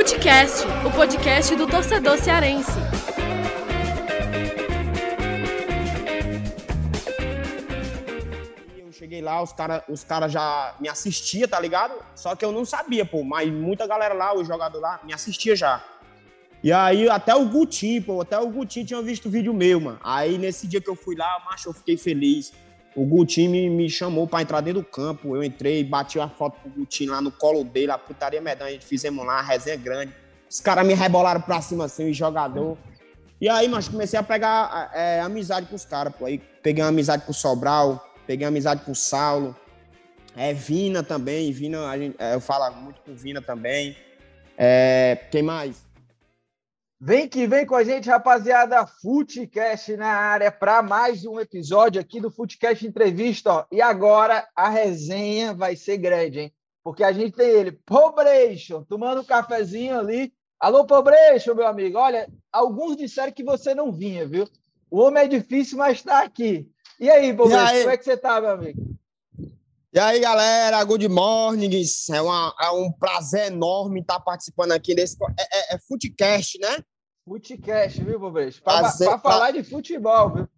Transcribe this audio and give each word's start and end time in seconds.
Futecast, 0.00 0.64
o 0.86 0.90
podcast 0.96 1.54
do 1.56 1.66
torcedor 1.66 2.16
cearense. 2.16 2.70
Eu 8.78 8.90
cheguei 8.92 9.20
lá, 9.20 9.42
os 9.42 9.52
caras 9.52 9.82
os 9.90 10.02
cara 10.02 10.26
já 10.26 10.74
me 10.80 10.88
assistiam, 10.88 11.46
tá 11.46 11.60
ligado? 11.60 11.92
Só 12.14 12.34
que 12.34 12.42
eu 12.42 12.50
não 12.50 12.64
sabia, 12.64 13.04
pô, 13.04 13.22
mas 13.22 13.52
muita 13.52 13.86
galera 13.86 14.14
lá, 14.14 14.34
o 14.34 14.42
jogador 14.42 14.80
lá, 14.80 15.00
me 15.04 15.12
assistia 15.12 15.54
já. 15.54 15.84
E 16.64 16.72
aí, 16.72 17.06
até 17.10 17.34
o 17.34 17.44
Gutinho, 17.44 18.02
pô, 18.02 18.22
até 18.22 18.38
o 18.38 18.48
Gutinho 18.48 18.86
tinha 18.86 19.02
visto 19.02 19.26
o 19.26 19.30
vídeo 19.30 19.52
meu, 19.52 19.78
mano. 19.80 20.00
Aí, 20.02 20.38
nesse 20.38 20.66
dia 20.66 20.80
que 20.80 20.88
eu 20.88 20.96
fui 20.96 21.14
lá, 21.14 21.44
macho, 21.50 21.68
eu 21.68 21.74
fiquei 21.74 21.98
feliz. 21.98 22.54
O 22.94 23.04
Gutinho 23.04 23.70
me, 23.70 23.88
chamou 23.88 24.26
pra 24.26 24.42
entrar 24.42 24.60
dentro 24.60 24.80
do 24.80 24.86
campo. 24.86 25.36
Eu 25.36 25.44
entrei, 25.44 25.84
bati 25.84 26.18
uma 26.18 26.28
foto 26.28 26.60
com 26.60 26.68
o 26.68 26.72
Gutinho 26.72 27.12
lá 27.12 27.20
no 27.20 27.30
colo 27.30 27.62
dele, 27.62 27.92
a 27.92 27.98
putaria 27.98 28.40
medonha, 28.40 28.70
a 28.70 28.72
gente 28.72 28.84
fizemos 28.84 29.24
lá, 29.24 29.38
a 29.38 29.42
resenha 29.42 29.76
grande. 29.76 30.12
Os 30.48 30.60
caras 30.60 30.84
me 30.84 30.94
rebolaram 30.94 31.40
pra 31.40 31.60
cima 31.60 31.84
assim, 31.84 32.10
o 32.10 32.14
jogador. 32.14 32.76
E 33.40 33.48
aí, 33.48 33.68
mas 33.68 33.88
comecei 33.88 34.18
a 34.18 34.22
pegar 34.22 34.90
é, 34.92 35.20
amizade 35.20 35.66
com 35.66 35.76
os 35.76 35.84
caras, 35.84 36.12
pô. 36.14 36.26
Aí 36.26 36.42
peguei 36.62 36.82
uma 36.82 36.90
amizade 36.90 37.24
com 37.24 37.30
o 37.30 37.34
Sobral, 37.34 38.04
peguei 38.26 38.44
uma 38.44 38.50
amizade 38.50 38.84
com 38.84 38.92
o 38.92 38.96
Saulo. 38.96 39.56
É, 40.36 40.52
Vina 40.52 41.02
também, 41.02 41.50
Vina, 41.52 41.96
gente, 41.96 42.16
é, 42.18 42.34
eu 42.34 42.40
falo 42.40 42.70
muito 42.76 43.00
com 43.00 43.14
Vina 43.14 43.40
também. 43.40 43.96
É, 44.58 45.26
quem 45.30 45.42
mais? 45.42 45.89
Vem 47.02 47.26
que 47.26 47.46
vem 47.46 47.64
com 47.64 47.74
a 47.74 47.82
gente, 47.82 48.10
rapaziada. 48.10 48.86
Futecast 48.86 49.96
na 49.96 50.08
área 50.08 50.52
para 50.52 50.82
mais 50.82 51.24
um 51.24 51.40
episódio 51.40 51.98
aqui 51.98 52.20
do 52.20 52.30
Futecast 52.30 52.86
Entrevista. 52.86 53.50
Ó. 53.50 53.64
E 53.72 53.80
agora 53.80 54.46
a 54.54 54.68
resenha 54.68 55.54
vai 55.54 55.74
ser 55.74 55.96
grande, 55.96 56.40
hein? 56.40 56.52
Porque 56.84 57.02
a 57.02 57.10
gente 57.10 57.32
tem 57.32 57.48
ele, 57.48 57.72
Pobration, 57.72 58.84
tomando 58.84 59.22
um 59.22 59.24
cafezinho 59.24 59.98
ali. 59.98 60.30
Alô, 60.60 60.84
Pobration, 60.84 61.54
meu 61.54 61.66
amigo. 61.66 61.96
Olha, 61.96 62.28
alguns 62.52 62.98
disseram 62.98 63.32
que 63.32 63.42
você 63.42 63.74
não 63.74 63.90
vinha, 63.90 64.28
viu? 64.28 64.46
O 64.90 65.00
homem 65.00 65.22
é 65.22 65.26
difícil, 65.26 65.78
mas 65.78 65.96
está 65.96 66.22
aqui. 66.22 66.68
E 67.00 67.08
aí, 67.08 67.32
Pobration, 67.32 67.78
como 67.78 67.90
é 67.92 67.96
que 67.96 68.04
você 68.04 68.16
tá, 68.18 68.42
meu 68.42 68.50
amigo? 68.50 68.78
E 69.90 69.98
aí, 69.98 70.20
galera, 70.20 70.84
good 70.84 71.08
morning. 71.08 71.70
É, 72.12 72.20
uma, 72.20 72.54
é 72.60 72.70
um 72.70 72.92
prazer 72.92 73.46
enorme 73.46 74.00
estar 74.00 74.20
participando 74.20 74.72
aqui 74.72 74.94
desse. 74.94 75.16
É, 75.38 75.74
é, 75.74 75.76
é 75.76 75.78
Footcast, 75.78 76.58
né? 76.60 76.84
Footcast, 77.30 78.02
viu, 78.02 78.18
Bobrejo? 78.18 78.60
Para 78.60 78.90
falar 79.20 79.52
de 79.52 79.62
futebol, 79.62 80.34
viu? 80.34 80.48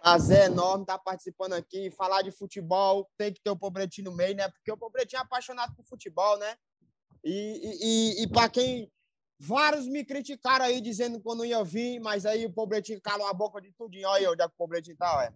Prazer 0.00 0.44
enorme 0.44 0.84
estar 0.84 1.00
participando 1.00 1.54
aqui. 1.54 1.90
Falar 1.90 2.22
de 2.22 2.30
futebol 2.30 3.10
tem 3.18 3.32
que 3.32 3.40
ter 3.42 3.50
o 3.50 3.56
Pobretinho 3.56 4.12
no 4.12 4.16
meio, 4.16 4.36
né? 4.36 4.48
Porque 4.48 4.70
o 4.70 4.76
Pobretinho 4.76 5.18
é 5.18 5.22
apaixonado 5.22 5.74
por 5.74 5.84
futebol, 5.84 6.38
né? 6.38 6.54
E, 7.24 8.20
e, 8.20 8.22
e 8.22 8.28
para 8.28 8.48
quem. 8.48 8.88
Vários 9.38 9.86
me 9.86 10.04
criticaram 10.04 10.64
aí 10.64 10.80
dizendo 10.80 11.20
que 11.20 11.28
eu 11.28 11.34
não 11.34 11.44
ia 11.44 11.62
vir, 11.62 12.00
mas 12.00 12.24
aí 12.24 12.46
o 12.46 12.52
Pobretinho 12.52 13.00
calou 13.02 13.26
a 13.26 13.34
boca 13.34 13.60
de 13.60 13.72
tudinho. 13.72 14.08
Olha 14.08 14.28
aí 14.28 14.32
onde 14.32 14.42
é 14.42 14.46
que 14.46 14.54
o 14.54 14.56
Pobretinho 14.56 14.96
tá, 14.96 15.18
ué. 15.18 15.34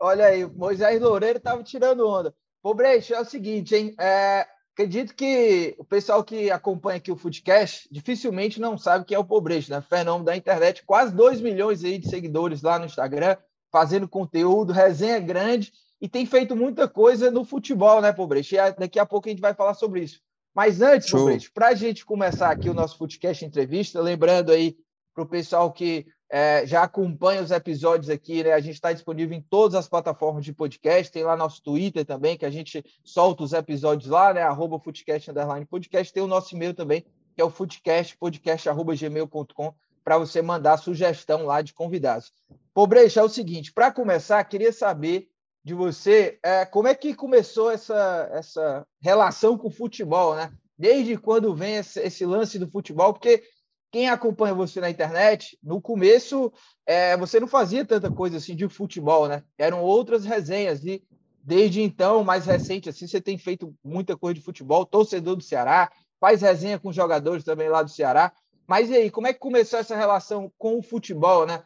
Olha 0.00 0.26
aí, 0.26 0.46
Moisés 0.46 1.00
Loureiro 1.00 1.40
tava 1.40 1.62
tirando 1.64 2.08
onda. 2.08 2.34
Pô, 2.62 2.72
Brecht, 2.72 3.12
é 3.12 3.20
o 3.20 3.24
seguinte, 3.24 3.74
hein? 3.74 3.94
É, 4.00 4.46
acredito 4.76 5.14
que 5.14 5.74
o 5.78 5.84
pessoal 5.84 6.22
que 6.22 6.50
acompanha 6.50 6.98
aqui 6.98 7.10
o 7.10 7.16
Footcast 7.16 7.88
dificilmente 7.90 8.60
não 8.60 8.76
sabe 8.76 9.06
quem 9.06 9.14
é 9.14 9.18
o 9.18 9.24
Pobrecht, 9.24 9.70
né? 9.70 9.80
Fenômeno 9.80 10.26
da 10.26 10.36
internet, 10.36 10.84
quase 10.84 11.14
2 11.14 11.40
milhões 11.40 11.82
aí 11.82 11.96
de 11.96 12.10
seguidores 12.10 12.60
lá 12.60 12.78
no 12.78 12.84
Instagram, 12.84 13.38
fazendo 13.72 14.06
conteúdo, 14.06 14.74
resenha 14.74 15.18
grande 15.18 15.72
e 15.98 16.06
tem 16.06 16.26
feito 16.26 16.54
muita 16.54 16.86
coisa 16.86 17.30
no 17.30 17.42
futebol, 17.42 18.02
né, 18.02 18.12
Pobrecht? 18.12 18.54
E 18.54 18.72
daqui 18.72 18.98
a 18.98 19.06
pouco 19.06 19.28
a 19.28 19.30
gente 19.30 19.40
vai 19.40 19.54
falar 19.54 19.72
sobre 19.72 20.02
isso. 20.02 20.20
Mas 20.54 20.82
antes, 20.82 21.10
Pobrecht, 21.10 21.50
para 21.52 21.68
a 21.68 21.74
gente 21.74 22.04
começar 22.04 22.50
aqui 22.50 22.68
o 22.68 22.74
nosso 22.74 22.98
Footcast 22.98 23.46
entrevista, 23.46 23.98
lembrando 24.02 24.52
aí 24.52 24.76
para 25.14 25.24
o 25.24 25.28
pessoal 25.28 25.72
que 25.72 26.06
é, 26.28 26.66
já 26.66 26.82
acompanha 26.82 27.42
os 27.42 27.50
episódios 27.50 28.10
aqui, 28.10 28.42
né? 28.42 28.52
A 28.52 28.60
gente 28.60 28.74
está 28.74 28.92
disponível 28.92 29.36
em 29.36 29.40
todas 29.40 29.74
as 29.74 29.88
plataformas 29.88 30.44
de 30.44 30.52
podcast, 30.52 31.12
tem 31.12 31.22
lá 31.22 31.36
nosso 31.36 31.62
Twitter 31.62 32.04
também, 32.04 32.36
que 32.36 32.44
a 32.44 32.50
gente 32.50 32.84
solta 33.04 33.44
os 33.44 33.52
episódios 33.52 34.10
lá, 34.10 34.34
né? 34.34 34.42
Arroba 34.42 34.78
Footcast 34.78 35.30
Underline 35.30 35.66
Podcast, 35.66 36.12
tem 36.12 36.22
o 36.22 36.26
nosso 36.26 36.54
e-mail 36.54 36.74
também, 36.74 37.04
que 37.34 37.40
é 37.40 37.44
o 37.44 37.50
footcast, 37.50 38.16
podcast.gmail.com, 38.18 39.74
para 40.02 40.18
você 40.18 40.42
mandar 40.42 40.78
sugestão 40.78 41.46
lá 41.46 41.62
de 41.62 41.72
convidados. 41.72 42.32
Pô, 42.74 42.86
Brecha, 42.86 43.20
é 43.20 43.22
o 43.22 43.28
seguinte, 43.28 43.72
para 43.72 43.92
começar, 43.92 44.42
queria 44.44 44.72
saber 44.72 45.28
de 45.64 45.74
você 45.74 46.38
é, 46.44 46.64
como 46.64 46.88
é 46.88 46.94
que 46.94 47.14
começou 47.14 47.70
essa, 47.70 48.28
essa 48.32 48.86
relação 49.00 49.58
com 49.58 49.68
o 49.68 49.72
futebol, 49.72 50.34
né? 50.34 50.52
Desde 50.78 51.16
quando 51.16 51.54
vem 51.54 51.76
esse 51.76 52.24
lance 52.26 52.58
do 52.58 52.70
futebol, 52.70 53.12
porque 53.12 53.42
quem 53.90 54.08
acompanha 54.08 54.54
você 54.54 54.80
na 54.80 54.90
internet, 54.90 55.58
no 55.62 55.80
começo 55.80 56.52
é, 56.84 57.16
você 57.16 57.40
não 57.40 57.48
fazia 57.48 57.84
tanta 57.84 58.10
coisa 58.10 58.36
assim 58.36 58.54
de 58.54 58.68
futebol, 58.68 59.28
né? 59.28 59.42
Eram 59.58 59.82
outras 59.82 60.24
resenhas 60.24 60.84
e 60.84 61.02
desde 61.42 61.80
então, 61.80 62.24
mais 62.24 62.44
recente 62.44 62.88
assim, 62.88 63.06
você 63.06 63.20
tem 63.20 63.38
feito 63.38 63.74
muita 63.84 64.16
coisa 64.16 64.34
de 64.34 64.44
futebol, 64.44 64.84
torcedor 64.84 65.36
do 65.36 65.42
Ceará, 65.42 65.90
faz 66.20 66.42
resenha 66.42 66.78
com 66.78 66.92
jogadores 66.92 67.44
também 67.44 67.68
lá 67.68 67.82
do 67.82 67.90
Ceará. 67.90 68.32
Mas 68.66 68.90
e 68.90 68.94
aí, 68.94 69.10
como 69.10 69.28
é 69.28 69.32
que 69.32 69.38
começou 69.38 69.78
essa 69.78 69.96
relação 69.96 70.52
com 70.58 70.78
o 70.78 70.82
futebol, 70.82 71.46
né? 71.46 71.62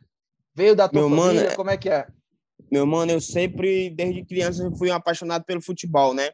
Veio 0.54 0.76
da 0.76 0.88
tua 0.88 1.08
Meu 1.08 1.16
família, 1.16 1.44
mano, 1.44 1.56
como 1.56 1.70
é 1.70 1.76
que 1.78 1.88
é? 1.88 2.06
Meu 2.70 2.86
mano, 2.86 3.12
eu 3.12 3.20
sempre, 3.20 3.88
desde 3.90 4.24
criança, 4.24 4.70
fui 4.76 4.90
um 4.90 4.94
apaixonado 4.94 5.44
pelo 5.44 5.62
futebol, 5.62 6.12
né? 6.12 6.30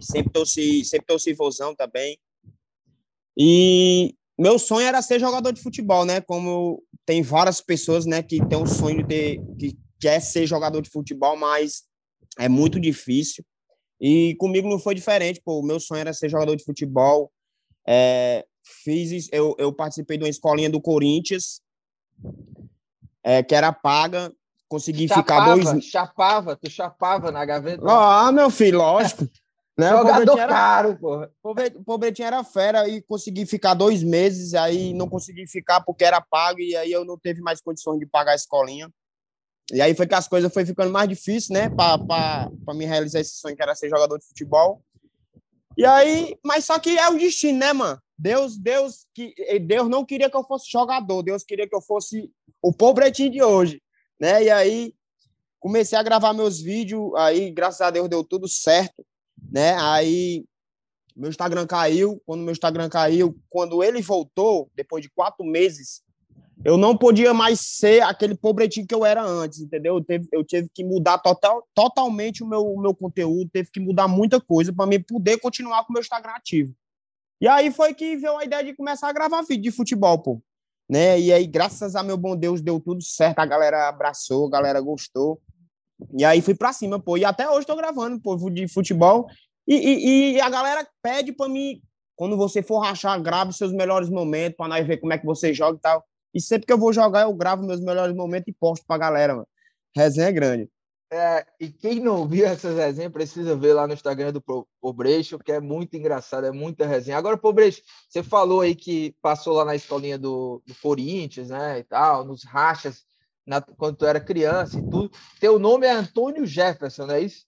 Sempre 0.00 0.32
torci, 0.32 0.84
sempre 0.84 1.06
torci 1.06 1.34
vozão 1.34 1.74
também. 1.74 2.18
E 3.36 4.14
meu 4.42 4.58
sonho 4.58 4.86
era 4.86 5.00
ser 5.00 5.20
jogador 5.20 5.52
de 5.52 5.62
futebol, 5.62 6.04
né? 6.04 6.20
Como 6.20 6.82
tem 7.06 7.22
várias 7.22 7.60
pessoas, 7.60 8.04
né, 8.04 8.22
que 8.22 8.44
tem 8.46 8.58
o 8.58 8.66
sonho 8.66 8.98
de 8.98 9.04
ter, 9.04 9.40
que 9.56 9.78
quer 10.00 10.20
ser 10.20 10.46
jogador 10.46 10.82
de 10.82 10.90
futebol, 10.90 11.36
mas 11.36 11.84
é 12.36 12.48
muito 12.48 12.80
difícil. 12.80 13.44
E 14.00 14.34
comigo 14.40 14.68
não 14.68 14.80
foi 14.80 14.96
diferente, 14.96 15.40
pô. 15.44 15.60
O 15.60 15.64
meu 15.64 15.78
sonho 15.78 16.00
era 16.00 16.12
ser 16.12 16.28
jogador 16.28 16.56
de 16.56 16.64
futebol. 16.64 17.30
É, 17.86 18.44
fiz, 18.64 19.28
eu, 19.30 19.54
eu 19.58 19.72
participei 19.72 20.18
de 20.18 20.24
uma 20.24 20.30
escolinha 20.30 20.68
do 20.68 20.80
Corinthians, 20.80 21.60
é, 23.22 23.44
que 23.44 23.54
era 23.54 23.72
paga. 23.72 24.32
Consegui 24.68 25.06
chapava, 25.06 25.54
ficar 25.54 25.70
dois. 25.72 25.84
Chapava, 25.84 26.56
tu 26.56 26.68
chapava 26.68 27.30
na 27.30 27.44
gaveta. 27.44 27.84
Ah, 27.86 28.32
meu 28.32 28.50
filho, 28.50 28.78
lógico. 28.78 29.28
Né? 29.76 29.88
Jogador 29.88 30.38
era, 30.38 30.52
caro. 30.52 30.98
O 31.42 31.84
Pobretinho 31.84 32.26
era 32.26 32.44
fera 32.44 32.86
e 32.88 33.00
consegui 33.00 33.46
ficar 33.46 33.74
dois 33.74 34.02
meses, 34.02 34.54
aí 34.54 34.92
não 34.92 35.08
consegui 35.08 35.46
ficar 35.46 35.80
porque 35.80 36.04
era 36.04 36.20
pago 36.20 36.60
e 36.60 36.76
aí 36.76 36.92
eu 36.92 37.04
não 37.04 37.18
teve 37.18 37.40
mais 37.40 37.60
condições 37.60 37.98
de 37.98 38.06
pagar 38.06 38.32
a 38.32 38.36
escolinha. 38.36 38.90
E 39.72 39.80
aí 39.80 39.94
foi 39.94 40.06
que 40.06 40.14
as 40.14 40.28
coisas 40.28 40.52
foi 40.52 40.66
ficando 40.66 40.92
mais 40.92 41.08
difíceis, 41.08 41.48
né, 41.48 41.70
para 41.70 42.50
me 42.74 42.84
realizar 42.84 43.20
esse 43.20 43.36
sonho 43.36 43.56
que 43.56 43.62
era 43.62 43.74
ser 43.74 43.88
jogador 43.88 44.18
de 44.18 44.26
futebol. 44.26 44.82
E 45.78 45.86
aí, 45.86 46.36
mas 46.44 46.66
só 46.66 46.78
que 46.78 46.98
é 46.98 47.08
o 47.08 47.18
destino, 47.18 47.58
né, 47.58 47.72
mano? 47.72 47.98
Deus, 48.18 48.58
Deus 48.58 49.06
que 49.14 49.34
Deus 49.60 49.88
não 49.88 50.04
queria 50.04 50.28
que 50.28 50.36
eu 50.36 50.44
fosse 50.44 50.70
jogador, 50.70 51.22
Deus 51.22 51.42
queria 51.42 51.66
que 51.66 51.74
eu 51.74 51.80
fosse 51.80 52.30
o 52.60 52.72
pobretinho 52.72 53.30
de 53.30 53.42
hoje, 53.42 53.82
né? 54.20 54.44
E 54.44 54.50
aí 54.50 54.94
comecei 55.58 55.96
a 55.96 56.02
gravar 56.02 56.34
meus 56.34 56.60
vídeos, 56.60 57.14
aí 57.16 57.50
graças 57.50 57.80
a 57.80 57.90
Deus 57.90 58.08
deu 58.08 58.22
tudo 58.22 58.46
certo 58.46 59.02
né? 59.52 59.76
Aí 59.78 60.44
meu 61.16 61.28
Instagram 61.28 61.66
caiu. 61.66 62.20
Quando 62.24 62.42
meu 62.42 62.52
Instagram 62.52 62.88
caiu, 62.88 63.38
quando 63.50 63.82
ele 63.82 64.00
voltou, 64.00 64.70
depois 64.74 65.02
de 65.02 65.10
quatro 65.10 65.44
meses, 65.44 66.02
eu 66.64 66.76
não 66.76 66.96
podia 66.96 67.34
mais 67.34 67.60
ser 67.60 68.02
aquele 68.02 68.34
pobretinho 68.34 68.86
que 68.86 68.94
eu 68.94 69.04
era 69.04 69.22
antes, 69.22 69.60
entendeu? 69.60 69.96
Eu, 69.96 70.04
teve, 70.04 70.28
eu 70.32 70.44
tive 70.44 70.68
que 70.72 70.84
mudar 70.84 71.18
total, 71.18 71.66
totalmente 71.74 72.42
o 72.42 72.46
meu, 72.46 72.62
o 72.62 72.80
meu 72.80 72.94
conteúdo, 72.94 73.50
teve 73.52 73.70
que 73.70 73.80
mudar 73.80 74.06
muita 74.06 74.40
coisa 74.40 74.72
para 74.72 74.86
mim 74.86 75.00
poder 75.00 75.38
continuar 75.38 75.84
com 75.84 75.90
o 75.90 75.94
meu 75.94 76.00
Instagram 76.00 76.32
ativo. 76.32 76.72
E 77.40 77.48
aí 77.48 77.72
foi 77.72 77.92
que 77.92 78.16
veio 78.16 78.36
a 78.38 78.44
ideia 78.44 78.64
de 78.64 78.74
começar 78.74 79.08
a 79.08 79.12
gravar 79.12 79.42
vídeo 79.42 79.64
de 79.64 79.70
futebol, 79.72 80.18
pô. 80.18 80.42
Né? 80.88 81.18
E 81.18 81.32
aí, 81.32 81.46
graças 81.46 81.96
a 81.96 82.02
meu 82.02 82.16
bom 82.16 82.36
Deus, 82.36 82.60
deu 82.60 82.78
tudo 82.78 83.02
certo, 83.02 83.38
a 83.38 83.46
galera 83.46 83.88
abraçou, 83.88 84.46
a 84.46 84.50
galera 84.50 84.80
gostou. 84.80 85.40
E 86.16 86.24
aí 86.24 86.40
fui 86.40 86.54
pra 86.54 86.72
cima, 86.72 87.00
pô. 87.00 87.16
E 87.16 87.24
até 87.24 87.48
hoje 87.50 87.66
tô 87.66 87.74
gravando, 87.74 88.20
pô, 88.20 88.36
de 88.50 88.68
futebol. 88.68 89.26
E, 89.66 89.74
e, 89.74 90.32
e 90.32 90.40
a 90.40 90.48
galera 90.48 90.86
pede 91.02 91.32
pra 91.32 91.48
mim, 91.48 91.80
quando 92.16 92.36
você 92.36 92.62
for 92.62 92.80
rachar, 92.80 93.20
grave 93.20 93.52
seus 93.52 93.72
melhores 93.72 94.08
momentos, 94.08 94.56
pra 94.56 94.68
nós 94.68 94.86
ver 94.86 94.98
como 94.98 95.12
é 95.12 95.18
que 95.18 95.26
você 95.26 95.52
joga 95.54 95.78
e 95.78 95.80
tal. 95.80 96.04
E 96.34 96.40
sempre 96.40 96.66
que 96.66 96.72
eu 96.72 96.78
vou 96.78 96.92
jogar, 96.92 97.22
eu 97.22 97.34
gravo 97.34 97.64
meus 97.64 97.80
melhores 97.80 98.14
momentos 98.14 98.48
e 98.48 98.56
posto 98.58 98.84
pra 98.86 98.98
galera, 98.98 99.34
mano. 99.34 99.48
Resenha 99.94 100.28
é 100.28 100.32
grande. 100.32 100.68
É, 101.12 101.44
e 101.60 101.68
quem 101.68 102.00
não 102.00 102.26
viu 102.26 102.46
essas 102.46 102.74
resenhas 102.74 103.12
precisa 103.12 103.54
ver 103.54 103.74
lá 103.74 103.86
no 103.86 103.92
Instagram 103.92 104.32
do 104.32 104.42
Pobreixo, 104.80 105.38
que 105.38 105.52
é 105.52 105.60
muito 105.60 105.94
engraçado, 105.94 106.46
é 106.46 106.50
muita 106.50 106.86
resenha. 106.86 107.18
Agora, 107.18 107.36
Pobreixo, 107.36 107.82
você 108.08 108.22
falou 108.22 108.62
aí 108.62 108.74
que 108.74 109.14
passou 109.20 109.52
lá 109.52 109.62
na 109.62 109.74
escolinha 109.74 110.16
do, 110.18 110.62
do 110.66 110.74
Corinthians, 110.76 111.50
né, 111.50 111.80
e 111.80 111.84
tal, 111.84 112.24
nos 112.24 112.44
rachas 112.44 113.04
na, 113.46 113.60
quando 113.60 113.96
tu 113.96 114.06
era 114.06 114.18
criança 114.18 114.78
e 114.78 114.82
tudo. 114.82 115.10
Teu 115.38 115.58
nome 115.58 115.86
é 115.86 115.90
Antônio 115.90 116.46
Jefferson, 116.46 117.04
não 117.04 117.14
é 117.14 117.20
isso? 117.20 117.44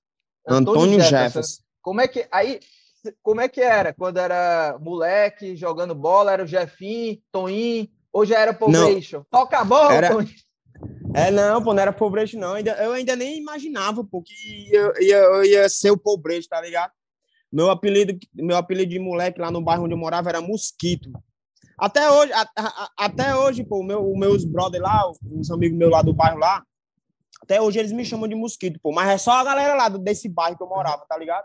Antônio, 0.46 0.82
Antônio 0.82 1.00
Jefferson. 1.00 1.26
Jefferson. 1.26 1.63
Como 1.84 2.00
é 2.00 2.08
que. 2.08 2.26
Aí, 2.32 2.60
como 3.22 3.42
é 3.42 3.48
que 3.48 3.60
era 3.60 3.92
quando 3.92 4.16
era 4.16 4.78
moleque, 4.80 5.54
jogando 5.54 5.94
bola? 5.94 6.32
Era 6.32 6.42
o 6.42 6.46
Jefinho, 6.46 7.20
Toninho, 7.30 7.86
ou 8.10 8.24
já 8.24 8.40
era 8.40 8.54
Pobration? 8.54 9.22
Toca 9.30 9.58
a 9.58 9.64
bola, 9.64 9.92
era... 9.92 10.08
É, 11.14 11.30
não, 11.30 11.62
pô, 11.62 11.74
não 11.74 11.82
era 11.82 11.92
Pobration, 11.92 12.38
não. 12.38 12.56
Eu 12.56 12.92
ainda 12.92 13.14
nem 13.14 13.38
imaginava, 13.38 14.02
pô, 14.02 14.22
que 14.22 14.34
eu 14.72 14.92
ia, 14.98 15.16
eu 15.18 15.44
ia 15.44 15.68
ser 15.68 15.90
o 15.90 15.98
Pobration, 15.98 16.48
tá 16.48 16.60
ligado? 16.60 16.90
Meu 17.52 17.70
apelido, 17.70 18.18
meu 18.34 18.56
apelido 18.56 18.90
de 18.90 18.98
moleque 18.98 19.38
lá 19.38 19.50
no 19.50 19.60
bairro 19.60 19.84
onde 19.84 19.92
eu 19.92 19.98
morava 19.98 20.30
era 20.30 20.40
Mosquito. 20.40 21.12
Até 21.78 22.10
hoje, 22.10 22.32
a, 22.32 22.48
a, 22.56 22.90
até 22.96 23.36
hoje, 23.36 23.62
pô, 23.62 23.82
meu, 23.82 24.10
os 24.10 24.18
meus 24.18 24.44
brother 24.44 24.80
lá, 24.80 25.02
os 25.30 25.50
amigos 25.50 25.76
meus 25.76 25.92
lá 25.92 26.00
do 26.00 26.14
bairro 26.14 26.38
lá, 26.38 26.64
até 27.42 27.60
hoje 27.60 27.78
eles 27.78 27.92
me 27.92 28.06
chamam 28.06 28.26
de 28.26 28.34
mosquito, 28.34 28.80
pô. 28.82 28.90
Mas 28.90 29.10
é 29.10 29.18
só 29.18 29.32
a 29.32 29.44
galera 29.44 29.74
lá 29.74 29.88
desse 29.90 30.28
bairro 30.28 30.56
que 30.56 30.62
eu 30.62 30.68
morava, 30.68 31.04
tá 31.06 31.18
ligado? 31.18 31.44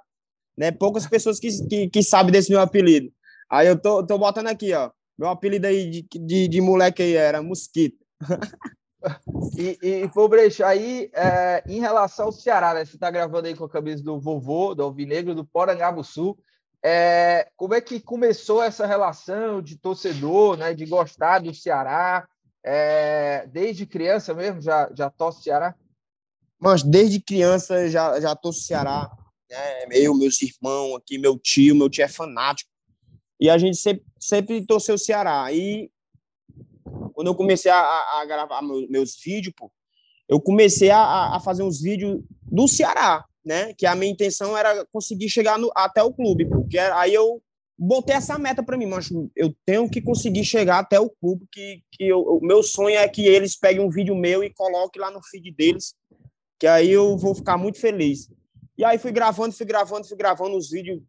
Né? 0.59 0.73
Poucas 0.73 1.07
pessoas 1.07 1.39
que, 1.39 1.49
que, 1.67 1.89
que 1.89 2.03
sabem 2.03 2.33
desse 2.33 2.51
meu 2.51 2.59
apelido. 2.59 3.09
Aí 3.49 3.65
eu 3.65 3.81
tô, 3.81 4.05
tô 4.05 4.17
botando 4.17 4.47
aqui, 4.47 4.73
ó. 4.73 4.91
Meu 5.17 5.29
apelido 5.29 5.65
aí 5.65 5.89
de, 5.89 6.07
de, 6.19 6.49
de 6.49 6.61
moleque 6.61 7.01
aí 7.01 7.15
era 7.15 7.41
mosquito. 7.41 7.97
e, 9.57 9.77
e 9.81 10.09
Pobrecho, 10.09 10.65
aí 10.65 11.09
é, 11.13 11.63
em 11.65 11.79
relação 11.79 12.25
ao 12.25 12.31
Ceará, 12.33 12.73
né? 12.73 12.83
Você 12.83 12.97
tá 12.97 13.09
gravando 13.09 13.47
aí 13.47 13.55
com 13.55 13.63
a 13.63 13.69
camisa 13.69 14.03
do 14.03 14.19
vovô, 14.19 14.75
do 14.75 14.83
Alvinegro, 14.83 15.33
do 15.33 15.45
Porangabuçu. 15.45 16.37
É, 16.83 17.47
como 17.55 17.73
é 17.73 17.79
que 17.79 18.01
começou 18.01 18.61
essa 18.61 18.85
relação 18.85 19.61
de 19.61 19.77
torcedor, 19.77 20.57
né, 20.57 20.73
de 20.73 20.85
gostar 20.85 21.39
do 21.39 21.53
Ceará? 21.53 22.27
É, 22.61 23.47
desde 23.47 23.85
criança 23.85 24.33
mesmo 24.33 24.61
já, 24.61 24.89
já 24.93 25.09
torce 25.09 25.43
Ceará? 25.43 25.73
Mas 26.59 26.83
desde 26.83 27.21
criança 27.21 27.89
já, 27.89 28.19
já 28.19 28.35
torço 28.35 28.63
Ceará. 28.63 29.09
Né? 29.49 29.85
Eu, 29.91 30.13
meus 30.13 30.41
irmãos 30.41 30.95
aqui, 30.95 31.17
meu 31.17 31.37
tio, 31.37 31.75
meu 31.75 31.89
tio 31.89 32.03
é 32.03 32.07
fanático. 32.07 32.69
E 33.39 33.49
a 33.49 33.57
gente 33.57 33.77
sempre, 33.77 34.03
sempre 34.19 34.65
torceu 34.65 34.95
o 34.95 34.99
Ceará. 34.99 35.51
E 35.53 35.89
quando 37.13 37.27
eu 37.27 37.35
comecei 37.35 37.71
a, 37.71 37.79
a 37.79 38.25
gravar 38.25 38.61
meus, 38.61 39.17
vídeos, 39.21 39.53
pô, 39.57 39.71
eu 40.27 40.39
comecei 40.39 40.89
a, 40.89 41.35
a 41.35 41.39
fazer 41.39 41.63
uns 41.63 41.81
vídeos 41.81 42.21
do 42.43 42.67
Ceará 42.67 43.25
né? 43.49 43.73
Que 43.73 43.85
a 43.85 43.95
minha 43.95 44.11
intenção 44.11 44.57
era 44.57 44.85
conseguir 44.91 45.29
chegar 45.29 45.57
no, 45.57 45.71
até 45.75 46.03
o 46.03 46.13
clube, 46.13 46.47
porque 46.47 46.77
aí 46.77 47.13
eu 47.13 47.41
botei 47.77 48.15
essa 48.15 48.37
meta 48.37 48.61
para 48.61 48.77
mim, 48.77 48.85
mas 48.85 49.09
eu 49.35 49.55
tenho 49.65 49.89
que 49.89 50.01
conseguir 50.01 50.43
chegar 50.43 50.79
até 50.79 50.99
o 50.99 51.09
clube, 51.09 51.47
que, 51.51 51.81
que 51.91 52.07
eu, 52.07 52.19
o 52.19 52.39
meu 52.45 52.61
sonho 52.61 52.97
é 52.97 53.07
que 53.07 53.25
eles 53.25 53.57
peguem 53.57 53.83
um 53.83 53.89
vídeo 53.89 54.15
meu 54.15 54.43
e 54.43 54.53
coloquem 54.53 55.01
lá 55.01 55.09
no 55.09 55.21
feed 55.23 55.51
deles, 55.51 55.95
que 56.59 56.67
aí 56.67 56.91
eu 56.91 57.17
vou 57.17 57.33
ficar 57.33 57.57
muito 57.57 57.79
feliz. 57.79 58.29
E 58.79 58.85
aí 58.85 58.97
fui 58.97 59.11
gravando, 59.11 59.53
fui 59.53 59.65
gravando, 59.65 60.07
fui 60.07 60.15
gravando 60.15 60.55
os 60.55 60.69
vídeos, 60.69 61.01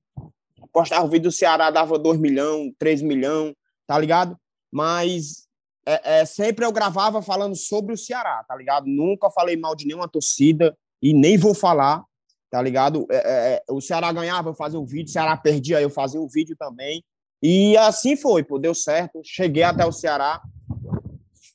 postava 0.73 1.05
o 1.05 1.09
vídeo 1.09 1.31
do 1.31 1.33
Ceará, 1.33 1.71
dava 1.71 1.97
2 1.97 2.19
milhões, 2.19 2.73
3 2.77 3.01
milhões, 3.01 3.55
tá 3.87 3.97
ligado? 3.97 4.37
Mas 4.73 5.47
é, 5.87 6.19
é, 6.19 6.25
sempre 6.25 6.65
eu 6.65 6.73
gravava 6.73 7.23
falando 7.23 7.55
sobre 7.55 7.95
o 7.95 7.97
Ceará, 7.97 8.43
tá 8.43 8.57
ligado? 8.57 8.89
Nunca 8.89 9.31
falei 9.31 9.57
mal 9.57 9.77
de 9.77 9.87
nenhuma 9.87 10.09
torcida 10.09 10.77
e 11.01 11.15
nem 11.15 11.39
vou 11.39 11.55
falar, 11.55 12.05
tá 12.51 12.61
ligado? 12.61 13.07
É, 13.09 13.17
é, 13.19 13.55
é, 13.55 13.63
o 13.73 13.81
Ceará 13.81 14.11
ganhava, 14.11 14.49
eu 14.49 14.55
fazia 14.55 14.81
um 14.81 14.85
vídeo, 14.85 15.09
o 15.09 15.13
Ceará 15.13 15.37
perdia, 15.37 15.81
eu 15.81 15.91
fazia 15.91 16.21
um 16.21 16.27
vídeo 16.27 16.57
também. 16.59 17.05
E 17.41 17.77
assim 17.77 18.17
foi, 18.17 18.43
pô, 18.43 18.59
deu 18.59 18.75
certo. 18.75 19.21
Cheguei 19.25 19.63
até 19.63 19.87
o 19.87 19.93
Ceará, 19.93 20.43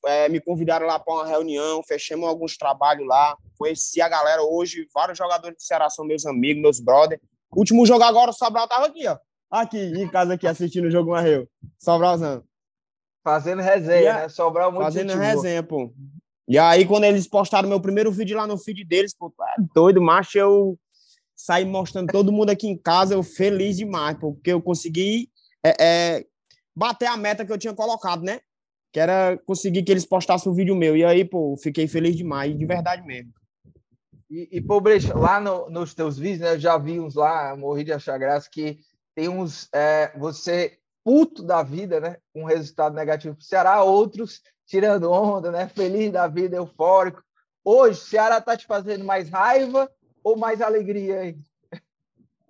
é, 0.05 0.29
me 0.29 0.39
convidaram 0.39 0.85
lá 0.85 0.99
para 0.99 1.13
uma 1.13 1.25
reunião, 1.25 1.81
fechamos 1.83 2.27
alguns 2.27 2.57
trabalhos 2.57 3.07
lá, 3.07 3.37
conheci 3.57 4.01
a 4.01 4.09
galera 4.09 4.41
hoje, 4.43 4.87
vários 4.93 5.17
jogadores 5.17 5.57
do 5.57 5.61
Ceará 5.61 5.89
são 5.89 6.05
meus 6.05 6.25
amigos, 6.25 6.61
meus 6.61 6.79
brothers. 6.79 7.21
Último 7.55 7.85
jogo 7.85 8.03
agora, 8.03 8.31
o 8.31 8.33
Sobral 8.33 8.67
tava 8.67 8.87
aqui, 8.87 9.07
ó. 9.07 9.17
Aqui, 9.49 9.77
em 9.77 10.09
casa 10.09 10.33
aqui, 10.33 10.47
assistindo 10.47 10.85
o 10.87 10.91
jogo 10.91 11.11
Marreu. 11.11 11.47
Sobralzão. 11.79 12.43
Fazendo 13.23 13.61
resenha, 13.61 14.13
né? 14.13 14.29
Sobral 14.29 14.71
muito 14.71 14.83
Fazendo 14.83 15.15
resenha, 15.15 15.63
pô. 15.63 15.93
E 16.47 16.59
aí, 16.59 16.85
quando 16.85 17.05
eles 17.05 17.27
postaram 17.27 17.67
meu 17.67 17.79
primeiro 17.79 18.11
vídeo 18.11 18.37
lá 18.37 18.45
no 18.45 18.57
feed 18.57 18.83
deles, 18.85 19.15
pô, 19.17 19.33
é 19.57 19.61
doido, 19.73 20.01
macho, 20.01 20.37
eu 20.37 20.77
sair 21.35 21.65
mostrando 21.65 22.11
todo 22.11 22.31
mundo 22.31 22.49
aqui 22.49 22.67
em 22.67 22.77
casa, 22.77 23.13
eu 23.13 23.23
feliz 23.23 23.77
demais, 23.77 24.17
porque 24.19 24.51
eu 24.51 24.61
consegui 24.61 25.29
é, 25.63 25.75
é, 25.79 26.25
bater 26.75 27.07
a 27.07 27.17
meta 27.17 27.45
que 27.45 27.51
eu 27.51 27.57
tinha 27.57 27.73
colocado, 27.73 28.23
né? 28.23 28.39
Que 28.95 28.99
era 29.01 29.37
conseguir 29.45 29.83
que 29.83 29.91
eles 29.91 30.05
postassem 30.05 30.49
o 30.49 30.55
vídeo 30.55 30.73
meu. 30.73 30.95
E 30.95 31.03
aí, 31.03 31.25
pô, 31.25 31.57
fiquei 31.61 31.85
feliz 31.85 32.15
demais, 32.15 32.57
de 32.57 32.65
verdade 32.65 33.05
mesmo. 33.05 33.29
E, 34.31 34.47
e 34.53 34.61
pô, 34.61 34.79
Brecha, 34.79 35.13
lá 35.13 35.37
no, 35.37 35.69
nos 35.69 35.93
teus 35.93 36.17
vídeos, 36.17 36.39
né? 36.39 36.53
Eu 36.53 36.59
já 36.61 36.77
vi 36.77 36.97
uns 36.97 37.13
lá, 37.13 37.53
morri 37.57 37.83
de 37.83 37.91
achar 37.91 38.17
graça, 38.17 38.47
que 38.49 38.79
tem 39.13 39.27
uns. 39.27 39.67
É, 39.73 40.17
você 40.17 40.79
puto 41.03 41.43
da 41.43 41.61
vida, 41.61 41.99
né? 41.99 42.15
Com 42.33 42.43
um 42.43 42.45
resultado 42.45 42.95
negativo 42.95 43.35
para 43.35 43.41
o 43.41 43.45
Ceará, 43.45 43.83
outros 43.83 44.41
tirando 44.65 45.11
onda, 45.11 45.51
né? 45.51 45.67
Feliz 45.67 46.09
da 46.09 46.25
vida, 46.29 46.55
eufórico. 46.55 47.21
Hoje, 47.65 47.99
o 47.99 48.05
Ceará 48.05 48.39
tá 48.39 48.55
te 48.55 48.65
fazendo 48.65 49.03
mais 49.03 49.29
raiva 49.29 49.91
ou 50.23 50.37
mais 50.37 50.61
alegria 50.61 51.19
aí? 51.19 51.37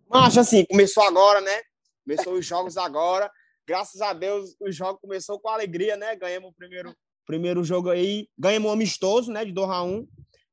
Mas 0.07 0.37
assim, 0.37 0.63
começou 0.65 1.01
agora, 1.01 1.41
né? 1.41 1.63
Começou 2.05 2.33
os 2.33 2.45
jogos 2.45 2.77
agora. 2.77 3.31
Graças 3.67 3.99
a 4.01 4.13
Deus, 4.13 4.55
o 4.59 4.71
jogo 4.71 4.99
começou 4.99 5.39
com 5.39 5.49
alegria, 5.49 5.97
né? 5.97 6.15
Ganhamos 6.15 6.51
o 6.51 6.53
primeiro, 6.53 6.95
primeiro 7.25 7.63
jogo 7.63 7.89
aí. 7.89 8.29
Ganhamos 8.37 8.69
um 8.69 8.73
amistoso, 8.73 9.31
né? 9.31 9.43
De 9.43 9.51
2 9.51 9.69
a 9.69 9.83
1 9.83 10.07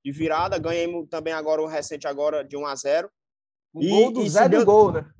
de 0.04 0.12
virada. 0.12 0.58
Ganhamos 0.58 1.08
também 1.08 1.32
agora 1.32 1.60
o 1.60 1.66
recente 1.66 2.06
agora 2.06 2.42
de 2.42 2.56
1 2.56 2.66
a 2.66 2.74
0 2.74 3.10
O 3.74 3.82
e, 3.82 3.88
gol 3.88 4.12
do 4.12 4.28
Zé 4.28 4.48
Deus... 4.48 4.64
do 4.64 4.66
gol, 4.66 4.92
né? 4.92 5.10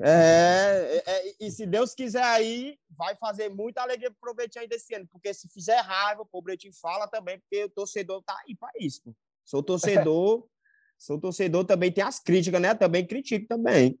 É, 0.00 1.02
é, 1.06 1.10
é, 1.10 1.34
e 1.40 1.50
se 1.50 1.66
Deus 1.66 1.92
quiser 1.92 2.22
aí, 2.22 2.78
vai 2.96 3.16
fazer 3.16 3.48
muita 3.48 3.82
alegria 3.82 4.12
pro 4.20 4.32
Bretinho 4.32 4.62
aí 4.62 4.68
desse 4.68 4.94
ano, 4.94 5.08
porque 5.10 5.34
se 5.34 5.48
fizer 5.48 5.80
raiva, 5.80 6.24
o 6.30 6.42
Bretinho 6.42 6.72
fala 6.72 7.08
também, 7.08 7.40
porque 7.40 7.64
o 7.64 7.68
torcedor 7.68 8.22
tá 8.22 8.38
aí 8.46 8.54
para 8.54 8.70
isso. 8.78 9.12
Sou 9.44 9.60
torcedor, 9.60 10.46
sou 10.96 11.18
torcedor 11.18 11.64
também 11.64 11.90
tem 11.90 12.04
as 12.04 12.20
críticas, 12.20 12.60
né? 12.60 12.76
Também 12.76 13.04
critico 13.04 13.48
também. 13.48 13.98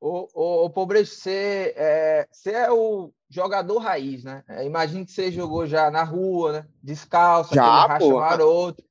O, 0.00 0.28
o, 0.34 0.64
o 0.66 0.70
Pobre, 0.70 1.04
você 1.04 1.72
é, 1.76 2.28
você 2.30 2.50
é 2.50 2.70
o 2.70 3.12
jogador 3.28 3.78
raiz, 3.78 4.22
né? 4.24 4.44
É, 4.48 4.64
imagino 4.64 5.04
que 5.06 5.12
você 5.12 5.32
jogou 5.32 5.66
já 5.66 5.90
na 5.90 6.04
rua, 6.04 6.52
né? 6.52 6.66
Descalço, 6.82 7.54
já, 7.54 7.98
pô. 7.98 8.20
maroto. 8.20 8.84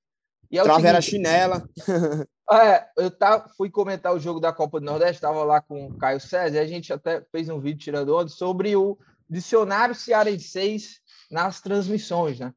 E 0.49 0.59
é 0.59 0.63
Travera 0.63 1.01
seguinte, 1.01 1.25
chinela. 1.25 1.67
É, 2.51 2.85
eu 2.97 3.09
tá, 3.09 3.47
fui 3.55 3.69
comentar 3.69 4.13
o 4.13 4.19
jogo 4.19 4.39
da 4.39 4.51
Copa 4.51 4.77
do 4.77 4.85
Nordeste, 4.85 5.15
estava 5.15 5.43
lá 5.45 5.61
com 5.61 5.87
o 5.87 5.97
Caio 5.97 6.19
César, 6.19 6.57
e 6.57 6.59
a 6.59 6.67
gente 6.67 6.91
até 6.91 7.21
fez 7.31 7.47
um 7.47 7.59
vídeo 7.59 7.79
tirando 7.79 8.13
onda 8.13 8.27
sobre 8.27 8.75
o 8.75 8.97
dicionário 9.29 9.95
cearense 9.95 10.99
nas 11.31 11.61
transmissões, 11.61 12.39
né? 12.39 12.53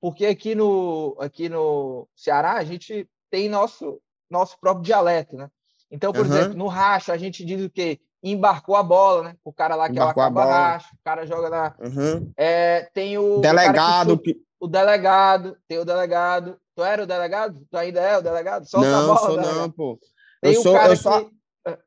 Porque 0.00 0.24
aqui 0.26 0.54
no, 0.54 1.16
aqui 1.18 1.48
no 1.48 2.08
Ceará 2.14 2.54
a 2.54 2.64
gente 2.64 3.08
tem 3.28 3.48
nosso, 3.48 4.00
nosso 4.30 4.58
próprio 4.60 4.84
dialeto, 4.84 5.36
né? 5.36 5.50
Então, 5.94 6.12
por 6.12 6.26
uhum. 6.26 6.32
exemplo, 6.32 6.58
no 6.58 6.66
racha 6.66 7.12
a 7.12 7.16
gente 7.16 7.44
diz 7.44 7.64
o 7.64 7.70
quê? 7.70 8.00
Embarcou 8.20 8.74
a 8.74 8.82
bola, 8.82 9.22
né? 9.22 9.36
O 9.44 9.52
cara 9.52 9.76
lá 9.76 9.86
que 9.86 9.94
Embarcou 9.94 10.24
ela 10.24 10.32
acaba 10.32 10.52
racha, 10.52 10.88
o 10.92 11.04
cara 11.04 11.24
joga 11.24 11.48
na. 11.48 11.74
Uhum. 11.78 12.32
É, 12.36 12.90
tem 12.92 13.16
o. 13.16 13.38
Delegado. 13.38 14.18
Que, 14.18 14.36
o 14.60 14.66
delegado, 14.66 15.56
tem 15.68 15.78
o 15.78 15.84
delegado. 15.84 16.58
Tu 16.74 16.82
era 16.82 17.04
o 17.04 17.06
delegado? 17.06 17.64
Tu 17.70 17.76
ainda 17.76 18.00
é 18.00 18.18
o 18.18 18.22
delegado? 18.22 18.68
Solta 18.68 18.90
não, 18.90 18.98
a 18.98 19.06
bola, 19.06 19.18
sou 19.18 19.36
delegado. 19.36 19.56
não, 19.56 19.70
pô. 19.70 20.00
Tem 20.42 20.54
eu 20.54 20.62
sou, 20.62 20.72
cara 20.72 20.92
eu 20.92 20.96
sou... 20.96 21.24
que... 21.24 21.30
É, 21.68 21.78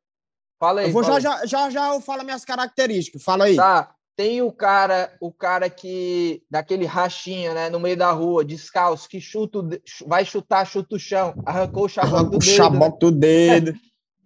fala 0.58 0.80
aí. 0.80 0.88
Eu 0.88 0.94
vou 0.94 1.04
já, 1.04 1.20
já, 1.20 1.46
já, 1.46 1.70
já 1.70 1.94
eu 1.94 2.00
falo 2.00 2.24
minhas 2.24 2.46
características. 2.46 3.22
Fala 3.22 3.44
aí. 3.44 3.58
Tá. 3.58 3.94
Tem 4.16 4.42
o 4.42 4.52
cara, 4.52 5.14
o 5.20 5.34
cara 5.34 5.70
que 5.70 6.42
daquele 6.50 6.86
rachinha, 6.86 7.54
né, 7.54 7.70
no 7.70 7.80
meio 7.80 7.98
da 7.98 8.12
rua, 8.12 8.46
descalço, 8.46 9.10
que 9.10 9.20
chuta, 9.20 9.60
vai 10.08 10.24
chutar, 10.24 10.66
chuta 10.66 10.96
o 10.96 11.00
chão, 11.00 11.36
arrancou 11.46 11.86
o 11.86 11.90
chaboque 11.90 12.30
do 12.30 12.32
dedo. 12.32 12.38
O 12.38 12.42
chaboque 12.42 12.94
né? 12.94 13.00
do 13.00 13.12
dedo. 13.12 13.74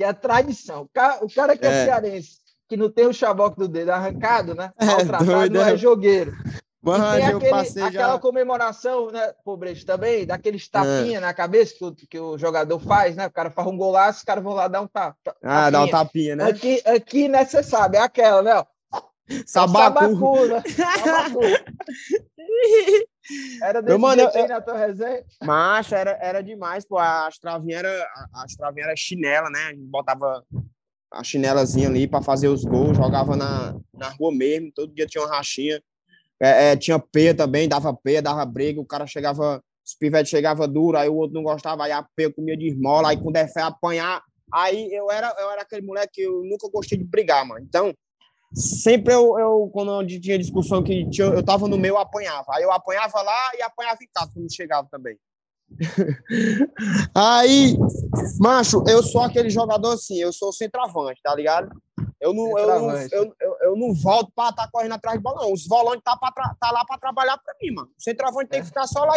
Que 0.02 0.04
é 0.04 0.14
tradição. 0.14 0.82
O 0.82 0.90
cara, 0.92 1.24
o 1.24 1.32
cara 1.32 1.56
que 1.56 1.66
é, 1.66 1.70
é 1.70 1.86
cearense, 1.86 2.40
que 2.68 2.76
não 2.76 2.90
tem 2.90 3.06
o 3.06 3.14
chaboque 3.14 3.60
do 3.60 3.68
dedo 3.68 3.92
arrancado, 3.92 4.56
né? 4.56 4.72
É 4.76 4.86
maltratado, 4.86 5.26
doido, 5.26 5.54
não 5.54 5.66
é, 5.66 5.74
é 5.74 5.78
jogueiro. 5.78 6.34
Mano, 6.82 7.04
tem 7.14 7.26
aquele, 7.28 7.84
aquela 7.84 8.14
já... 8.14 8.20
comemoração, 8.20 9.12
né, 9.12 9.34
Pobrecho, 9.46 9.86
também, 9.86 10.26
daqueles 10.26 10.68
tapinha 10.68 11.20
é. 11.20 11.22
na 11.22 11.32
cabeça 11.32 11.76
que 11.76 11.86
o, 11.86 11.94
que 11.94 12.20
o 12.20 12.40
jogador 12.40 12.80
faz, 12.80 13.16
né? 13.16 13.28
O 13.28 13.32
cara 13.32 13.52
faz 13.52 13.68
um 13.68 13.78
golaço, 13.78 14.20
os 14.20 14.26
caras 14.26 14.44
vão 14.44 14.54
lá 14.54 14.68
dar 14.68 14.82
um 14.82 14.88
tapa. 14.88 15.36
Ah, 15.44 15.70
dá 15.70 15.84
um 15.84 15.88
tapinha, 15.88 16.36
né? 16.36 16.46
Aqui, 16.46 16.82
aqui 16.84 17.28
né, 17.28 17.46
você 17.46 17.62
sabe, 17.62 17.98
é 17.98 18.02
aquela, 18.02 18.42
né? 18.42 18.66
Sabacu. 19.46 20.00
Sabacu, 20.00 20.46
né? 20.48 20.64
Sabacu. 21.06 21.42
Era 23.62 23.82
desse 23.82 23.98
mano, 23.98 24.22
eu, 24.22 24.48
na 24.48 24.62
tua 24.62 24.78
resenha? 24.78 25.24
Macho, 25.44 25.96
era, 25.96 26.18
era 26.22 26.42
demais, 26.42 26.86
pô. 26.86 26.98
As 26.98 27.38
travinhas 27.38 27.84
eram 27.84 28.06
as 28.34 28.56
travinha 28.56 28.86
era 28.86 28.96
chinela, 28.96 29.50
né? 29.50 29.60
A 29.60 29.70
gente 29.70 29.84
botava 29.84 30.44
a 31.12 31.24
chinelazinha 31.24 31.90
ali 31.90 32.08
para 32.08 32.22
fazer 32.22 32.48
os 32.48 32.64
gols, 32.64 32.96
jogava 32.98 33.36
na, 33.36 33.76
na 33.94 34.10
rua 34.10 34.34
mesmo, 34.34 34.72
todo 34.74 34.94
dia 34.94 35.06
tinha 35.06 35.24
uma 35.24 35.36
rachinha. 35.36 35.82
É, 36.42 36.72
é, 36.72 36.76
tinha 36.76 36.98
peia 36.98 37.36
também, 37.36 37.68
dava 37.68 37.94
peia, 37.94 38.22
dava 38.22 38.44
briga, 38.46 38.82
o 38.82 38.86
cara 38.86 39.06
chegava, 39.06 39.62
os 39.86 39.94
pivetes 39.94 40.30
chegavam 40.30 40.68
duro, 40.68 40.98
aí 40.98 41.08
o 41.08 41.16
outro 41.16 41.36
não 41.36 41.44
gostava, 41.44 41.84
aí 41.84 41.92
a 41.92 42.04
peia 42.16 42.34
comia 42.34 42.58
de 42.58 42.70
esmola, 42.70 43.10
aí 43.10 43.18
quando 43.22 43.36
é 43.36 43.48
fé 43.48 43.62
apanhar, 43.62 44.24
Aí 44.54 44.94
eu 44.94 45.10
era, 45.10 45.34
eu 45.40 45.50
era 45.50 45.62
aquele 45.62 45.86
moleque 45.86 46.16
que 46.16 46.22
eu 46.22 46.44
nunca 46.44 46.70
gostei 46.70 46.98
de 46.98 47.06
brigar, 47.06 47.46
mano. 47.46 47.66
Então, 47.66 47.94
sempre 48.54 49.14
eu, 49.14 49.38
eu 49.40 49.70
quando 49.74 50.06
tinha 50.06 50.38
discussão 50.38 50.84
que 50.84 51.10
tinha, 51.10 51.28
eu 51.28 51.44
tava 51.44 51.68
no 51.68 51.78
meio, 51.78 51.94
eu 51.94 51.98
apanhava. 51.98 52.46
Aí 52.50 52.64
eu 52.64 52.72
apanhava 52.72 53.22
lá 53.22 53.52
e 53.58 53.62
apanhava 53.62 54.00
em 54.02 54.10
casa 54.14 54.32
quando 54.34 54.54
chegava 54.54 54.88
também. 54.92 55.18
Aí, 57.16 57.78
macho, 58.40 58.84
eu 58.88 59.02
sou 59.02 59.22
aquele 59.22 59.50
jogador 59.50 59.94
assim, 59.94 60.18
eu 60.18 60.34
sou 60.34 60.52
centroavante, 60.52 61.22
tá 61.24 61.34
ligado? 61.34 61.70
Eu 62.20 62.34
não, 62.34 62.58
eu 62.58 62.68
não, 62.68 62.92
eu, 62.92 63.36
eu, 63.40 63.58
eu, 63.62 63.76
não 63.76 63.96
volto 63.96 64.32
para 64.36 64.50
estar 64.50 64.66
tá 64.66 64.70
correndo 64.72 64.94
atrás 64.94 65.18
de 65.18 65.24
bola, 65.24 65.42
não. 65.42 65.54
Os 65.54 65.66
volantes 65.66 66.04
tá, 66.04 66.16
pra, 66.16 66.56
tá 66.60 66.72
lá 66.72 66.86
para 66.86 67.00
trabalhar 67.00 67.38
para 67.38 67.56
mim, 67.60 67.72
mano. 67.74 67.90
O 67.98 68.04
centroavante 68.04 68.46
é. 68.46 68.50
tem 68.50 68.62
que 68.62 68.68
ficar 68.68 68.86
só 68.86 69.04
lá. 69.06 69.16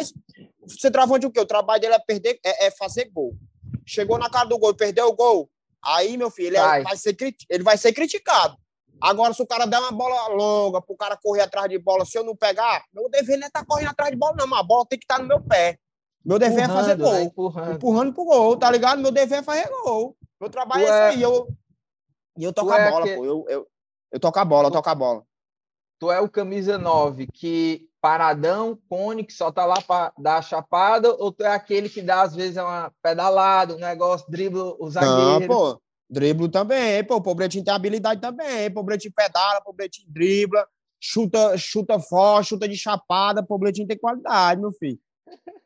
O 0.63 0.71
centroavante 0.71 1.27
o 1.27 1.31
quê? 1.31 1.41
O 1.41 1.47
trabalho 1.47 1.83
dele 1.83 1.95
é 1.95 1.99
perder, 1.99 2.39
é, 2.45 2.67
é 2.67 2.71
fazer 2.71 3.11
gol. 3.13 3.37
Chegou 3.85 4.17
na 4.17 4.31
cara 4.31 4.49
do 4.49 4.59
gol, 4.59 4.75
perdeu 4.75 5.07
o 5.09 5.15
gol. 5.15 5.51
Aí, 5.85 6.17
meu 6.17 6.31
filho, 6.31 6.49
ele, 6.49 6.57
é, 6.57 6.83
vai. 6.83 6.97
ser, 6.97 7.15
ele 7.51 7.63
vai 7.63 7.77
ser 7.77 7.93
criticado. 7.93 8.57
Agora, 9.01 9.35
se 9.35 9.43
o 9.43 9.47
cara 9.47 9.67
der 9.67 9.79
uma 9.79 9.93
bola 9.93 10.29
longa 10.29 10.81
pro 10.81 10.97
cara 10.97 11.17
correr 11.23 11.43
atrás 11.43 11.69
de 11.69 11.79
bola, 11.79 12.05
se 12.05 12.19
eu 12.19 12.25
não 12.25 12.37
pegar, 12.37 12.85
meu 12.93 13.09
dever 13.11 13.37
não 13.37 13.45
é 13.45 13.47
estar 13.49 13.61
tá 13.61 13.67
correndo 13.67 13.91
atrás 13.91 14.11
de 14.11 14.17
bola, 14.17 14.35
não, 14.39 14.47
mas 14.47 14.61
a 14.61 14.63
bola 14.63 14.87
tem 14.89 14.99
que 14.99 15.05
estar 15.05 15.17
tá 15.17 15.23
no 15.23 15.29
meu 15.29 15.41
pé. 15.41 15.79
Meu 16.25 16.39
dever 16.39 16.65
empurrando, 16.65 16.79
é 16.79 16.81
fazer 16.81 16.97
gol. 16.97 17.13
Né? 17.13 17.23
Empurrando. 17.25 17.73
empurrando 17.73 18.15
pro 18.15 18.25
gol, 18.25 18.57
tá 18.57 18.71
ligado? 18.71 19.01
Meu 19.01 19.11
dever 19.11 19.41
é 19.41 19.43
fazer 19.43 19.69
gol. 19.69 20.17
Meu 20.41 20.49
trabalho 20.49 20.85
tu 20.85 20.89
é 20.89 21.09
esse 21.09 21.17
aí. 21.17 21.23
Eu, 21.23 21.49
e 22.39 22.45
eu 22.45 22.53
toco 22.53 22.73
a 22.73 22.79
é 22.79 22.91
bola, 22.91 23.07
que... 23.07 23.15
pô. 23.15 23.25
Eu, 23.25 23.45
eu, 23.49 23.67
eu 24.13 24.21
toco 24.21 24.39
a 24.39 24.45
bola, 24.45 24.69
eu 24.69 24.73
toco 24.73 24.89
a 24.89 24.95
bola. 24.95 25.23
Tu 25.99 26.11
é 26.11 26.21
o 26.21 26.29
camisa 26.29 26.79
9 26.79 27.27
que 27.33 27.89
paradão, 28.01 28.79
cone, 28.89 29.25
que 29.25 29.33
só 29.33 29.51
tá 29.51 29.65
lá 29.65 29.81
para 29.81 30.13
dar 30.19 30.37
a 30.37 30.43
chapada, 30.43 31.15
ou 31.15 31.33
tu 31.33 31.43
é 31.43 31.49
aquele 31.49 31.89
que 31.89 32.03
dá, 32.03 32.23
às 32.23 32.35
vezes, 32.35 32.59
uma 32.59 32.93
pedalada, 33.03 33.75
um 33.75 33.79
negócio, 33.79 34.31
dribla 34.31 34.77
o 34.79 34.91
zagueiro? 34.91 35.41
Não, 35.41 35.47
pô. 35.47 35.81
Driblo 36.09 36.49
também, 36.49 37.03
pô. 37.05 37.17
O 37.17 37.23
Pobretinho 37.23 37.65
tem 37.65 37.75
habilidade 37.75 38.21
também. 38.21 38.67
O 38.69 38.75
Pobretinho 38.75 39.13
pedala, 39.15 39.61
o 39.61 39.65
Pobretinho 39.65 40.09
dribla, 40.11 40.67
chuta, 41.01 41.57
chuta 41.57 41.99
forte, 41.99 42.49
chuta 42.49 42.69
de 42.69 42.77
chapada. 42.77 43.41
O 43.41 43.47
Pobretinho 43.47 43.87
tem 43.87 43.99
qualidade, 43.99 44.61
meu 44.61 44.73
filho. 44.73 44.99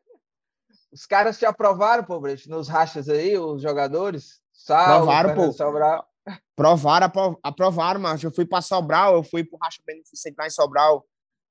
Os 0.90 1.04
caras 1.04 1.38
te 1.38 1.44
aprovaram, 1.44 2.02
Pobretinho, 2.02 2.56
nos 2.56 2.66
rachas 2.66 3.08
aí, 3.08 3.36
os 3.36 3.60
jogadores? 3.60 4.40
Salve, 4.52 5.04
Provaram, 5.04 5.34
pô. 5.34 5.52
Sobral. 5.52 6.08
Provaram, 6.56 7.38
aprovaram, 7.42 8.00
mas 8.00 8.22
eu 8.22 8.32
fui 8.32 8.46
para 8.46 8.62
Sobral, 8.62 9.14
eu 9.14 9.22
fui 9.22 9.44
pro 9.44 9.58
Racha 9.58 9.82
Beneficente 9.86 10.34
lá 10.38 10.46
em 10.46 10.50
Sobral. 10.50 11.06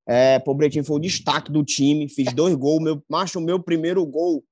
É, 0.07 0.39
Pobretinho 0.39 0.83
foi 0.83 0.97
o 0.97 1.01
destaque 1.01 1.51
do 1.51 1.63
time, 1.63 2.09
fiz 2.09 2.33
dois 2.33 2.55
gols, 2.55 2.81
meu, 2.81 3.03
macho, 3.09 3.39
o 3.39 3.41
meu 3.41 3.61
primeiro 3.61 4.05
gol. 4.05 4.43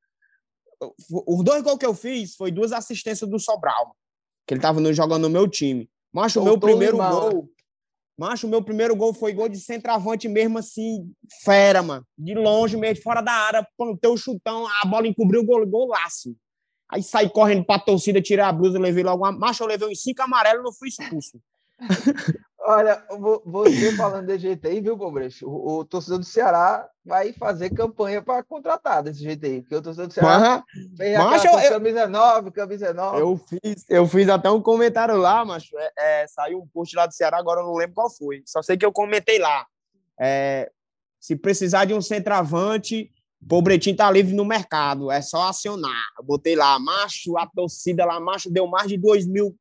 Os 1.10 1.44
dois 1.44 1.64
gols 1.64 1.78
que 1.78 1.86
eu 1.86 1.94
fiz 1.94 2.36
foi 2.36 2.52
duas 2.52 2.72
assistências 2.72 3.30
do 3.30 3.40
Sobral, 3.40 3.96
que 4.46 4.54
ele 4.54 4.62
tava 4.62 4.94
jogando 4.94 5.24
no 5.24 5.30
meu 5.30 5.48
time. 5.48 5.90
Macho, 6.14 6.40
o 6.40 6.44
meu 6.44 6.60
primeiro 6.60 6.98
gol. 6.98 7.50
Macho, 8.18 8.48
o 8.48 8.50
meu 8.50 8.64
primeiro 8.64 8.96
gol 8.96 9.14
foi 9.14 9.34
gol 9.34 9.50
de 9.50 9.60
centroavante 9.60 10.30
mesmo 10.30 10.58
assim, 10.58 11.12
fera, 11.44 11.84
mano. 11.84 12.06
De 12.18 12.34
longe 12.34 12.78
mesmo, 12.78 13.04
fora 13.04 13.20
da 13.20 13.34
área, 13.34 13.68
plantei 13.78 14.10
o 14.10 14.16
chutão, 14.16 14.66
a 14.82 14.86
bola 14.88 15.08
encobriu 15.08 15.42
o 15.42 15.46
gol, 15.46 15.68
golaço. 15.68 16.34
Aí 16.90 17.04
saí 17.04 17.30
correndo 17.30 17.66
pra 17.66 17.80
torcida, 17.80 18.22
tirei 18.22 18.46
a 18.46 18.54
blusa, 18.54 18.80
levei 18.80 19.04
logo 19.04 19.24
uma. 19.24 19.32
Macho, 19.32 19.64
eu 19.64 19.68
levei 19.68 19.90
uns 19.90 20.02
cinco 20.02 20.22
amarelos 20.22 20.64
não 20.64 20.72
fui 20.72 20.88
expulso. 20.88 21.42
Olha, 22.68 23.06
você 23.46 23.96
falando 23.96 24.26
desse 24.26 24.40
jeito 24.40 24.68
aí, 24.68 24.82
viu, 24.82 24.98
Pobrecho? 24.98 25.48
O, 25.48 25.80
o, 25.80 25.86
torcedor 25.86 26.18
do 26.18 26.26
Ceará 26.26 26.90
vai 27.06 27.32
fazer 27.32 27.70
campanha 27.70 28.24
para 28.24 28.44
contratar 28.44 29.04
desse 29.04 29.20
jeito 29.20 29.46
aí, 29.46 29.62
porque 29.62 29.76
o 29.76 29.82
torcedor 29.84 30.08
do 30.08 30.14
Ceará 30.14 30.64
fez 30.98 31.16
macho, 31.16 31.48
eu, 31.48 31.70
camisa 31.70 32.08
9, 32.08 32.52
camisa 32.52 32.92
9. 32.92 33.22
Eu 33.22 33.38
fiz, 33.38 33.86
eu 33.88 34.08
fiz 34.08 34.28
até 34.30 34.50
um 34.50 34.62
comentário 34.62 35.16
lá, 35.16 35.46
mas 35.46 35.70
é, 35.76 36.24
é, 36.24 36.28
saiu 36.28 36.60
um 36.60 36.68
post 36.68 36.96
lá 36.96 37.06
do 37.06 37.14
Ceará, 37.14 37.38
agora 37.38 37.62
eu 37.62 37.66
não 37.68 37.76
lembro 37.76 37.94
qual 37.94 38.10
foi. 38.10 38.42
Só 38.48 38.64
sei 38.64 38.76
que 38.76 38.86
eu 38.86 38.92
comentei 38.92 39.38
lá. 39.38 39.68
É, 40.20 40.72
se 41.20 41.36
precisar 41.36 41.86
de 41.86 41.94
um 41.94 42.02
centroavante, 42.02 43.12
Pobretinho 43.48 43.96
tá 43.96 44.10
livre 44.10 44.34
no 44.34 44.44
mercado, 44.44 45.12
é 45.12 45.22
só 45.22 45.50
acionar. 45.50 46.04
Eu 46.18 46.24
botei 46.24 46.56
lá, 46.56 46.80
macho, 46.80 47.38
a 47.38 47.46
torcida 47.46 48.06
lá, 48.06 48.20
macho, 48.20 48.50
deu 48.50 48.66
mais 48.66 48.88
de 48.88 48.98
2 48.98 49.28
mil 49.28 49.56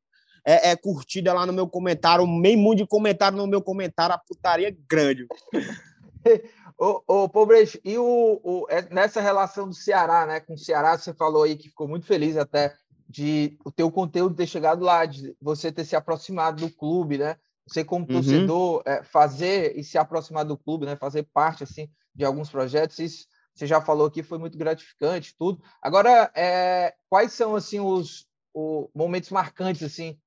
é, 0.45 0.71
é, 0.71 0.75
curtida 0.75 1.33
lá 1.33 1.45
no 1.45 1.53
meu 1.53 1.67
comentário, 1.67 2.25
meio 2.27 2.57
mundo 2.57 2.77
de 2.77 2.87
comentário 2.87 3.37
no 3.37 3.47
meu 3.47 3.61
comentário, 3.61 4.13
a 4.13 4.17
putaria 4.17 4.75
grande. 4.87 5.27
ô, 6.77 7.01
ô 7.07 7.29
Pobrecho, 7.29 7.79
e 7.83 7.97
o, 7.97 8.39
o, 8.43 8.65
é, 8.69 8.87
nessa 8.93 9.21
relação 9.21 9.67
do 9.67 9.73
Ceará, 9.73 10.25
né? 10.25 10.39
Com 10.39 10.53
o 10.53 10.57
Ceará, 10.57 10.97
você 10.97 11.13
falou 11.13 11.43
aí 11.43 11.55
que 11.55 11.69
ficou 11.69 11.87
muito 11.87 12.05
feliz 12.05 12.37
até 12.37 12.73
de 13.09 13.57
o 13.65 13.71
teu 13.71 13.91
conteúdo 13.91 14.35
ter 14.35 14.47
chegado 14.47 14.83
lá, 14.83 15.05
de 15.05 15.35
você 15.41 15.71
ter 15.71 15.85
se 15.85 15.95
aproximado 15.95 16.65
do 16.65 16.73
clube, 16.73 17.17
né? 17.17 17.37
Você 17.67 17.83
como 17.83 18.05
uhum. 18.05 18.13
torcedor 18.13 18.83
é, 18.85 19.03
fazer 19.03 19.77
e 19.77 19.83
se 19.83 19.97
aproximar 19.97 20.45
do 20.45 20.57
clube, 20.57 20.85
né? 20.85 20.95
Fazer 20.95 21.23
parte 21.33 21.63
assim 21.63 21.89
de 22.13 22.23
alguns 22.23 22.49
projetos, 22.49 22.99
isso 22.99 23.25
você 23.55 23.65
já 23.65 23.79
falou 23.79 24.05
aqui, 24.05 24.21
foi 24.21 24.37
muito 24.37 24.57
gratificante, 24.57 25.33
tudo. 25.37 25.63
Agora, 25.81 26.29
é, 26.35 26.93
quais 27.09 27.31
são 27.31 27.55
assim 27.55 27.79
os, 27.79 28.27
os, 28.53 28.89
momentos 28.93 29.29
marcantes 29.29 29.81
assim, 29.81 30.19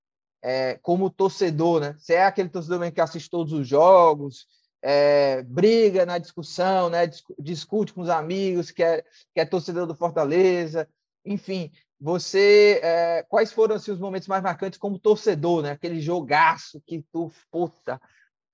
é, 0.43 0.79
como 0.83 1.11
torcedor, 1.11 1.81
né? 1.81 1.97
Você 1.99 2.15
é 2.15 2.25
aquele 2.25 2.49
torcedor 2.49 2.91
que 2.93 3.01
assiste 3.01 3.31
todos 3.31 3.53
os 3.53 3.67
jogos, 3.67 4.47
é, 4.83 5.43
briga 5.43 6.07
na 6.07 6.19
discussão, 6.19 6.89
né? 6.89 7.11
discute 7.39 7.93
com 7.93 8.01
os 8.01 8.09
amigos, 8.09 8.71
que 8.71 8.83
é, 8.83 9.03
que 9.35 9.41
é 9.41 9.45
torcedor 9.45 9.87
do 9.87 9.95
Fortaleza, 9.95 10.89
enfim. 11.25 11.71
Você, 12.01 12.81
é, 12.83 13.25
quais 13.29 13.53
foram 13.53 13.75
assim, 13.75 13.91
os 13.91 13.99
momentos 13.99 14.29
mais 14.29 14.43
marcantes 14.43 14.79
como 14.79 14.99
torcedor, 14.99 15.63
né? 15.63 15.73
Aquele 15.73 16.01
jogaço 16.01 16.81
que 16.87 17.05
tu, 17.13 17.33
puta, 17.51 18.01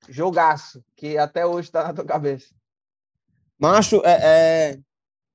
jogaço, 0.09 0.83
que 0.97 1.19
até 1.19 1.45
hoje 1.45 1.69
está 1.69 1.85
na 1.85 1.93
tua 1.93 2.05
cabeça. 2.07 2.55
Macho, 3.59 4.01
é, 4.05 4.73
é 4.73 4.79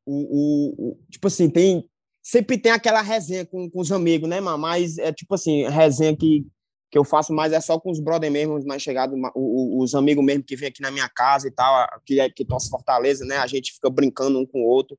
o, 0.05 0.13
o, 0.13 0.89
o, 0.89 0.99
tipo 1.09 1.27
assim, 1.27 1.49
tem 1.49 1.87
sempre 2.29 2.59
tem 2.59 2.71
aquela 2.71 3.01
resenha 3.01 3.43
com, 3.43 3.67
com 3.67 3.79
os 3.79 3.91
amigos, 3.91 4.29
né, 4.29 4.39
mano? 4.39 4.59
Mas 4.59 4.99
é 4.99 5.11
tipo 5.11 5.33
assim, 5.33 5.67
resenha 5.67 6.15
que, 6.15 6.45
que 6.91 6.97
eu 6.97 7.03
faço 7.03 7.33
mais 7.33 7.51
é 7.51 7.59
só 7.59 7.79
com 7.79 7.89
os 7.89 7.99
brother 7.99 8.29
mesmo, 8.29 8.55
os 8.55 8.65
mais 8.65 8.83
chegados, 8.83 9.17
os 9.35 9.95
amigos 9.95 10.23
mesmo 10.23 10.43
que 10.43 10.55
vêm 10.55 10.69
aqui 10.69 10.79
na 10.79 10.91
minha 10.91 11.09
casa 11.09 11.47
e 11.47 11.51
tal, 11.51 11.87
que, 12.05 12.19
é, 12.19 12.29
que 12.29 12.45
torce 12.45 12.69
Fortaleza, 12.69 13.25
né? 13.25 13.37
A 13.37 13.47
gente 13.47 13.73
fica 13.73 13.89
brincando 13.89 14.37
um 14.37 14.45
com 14.45 14.61
o 14.61 14.67
outro. 14.67 14.95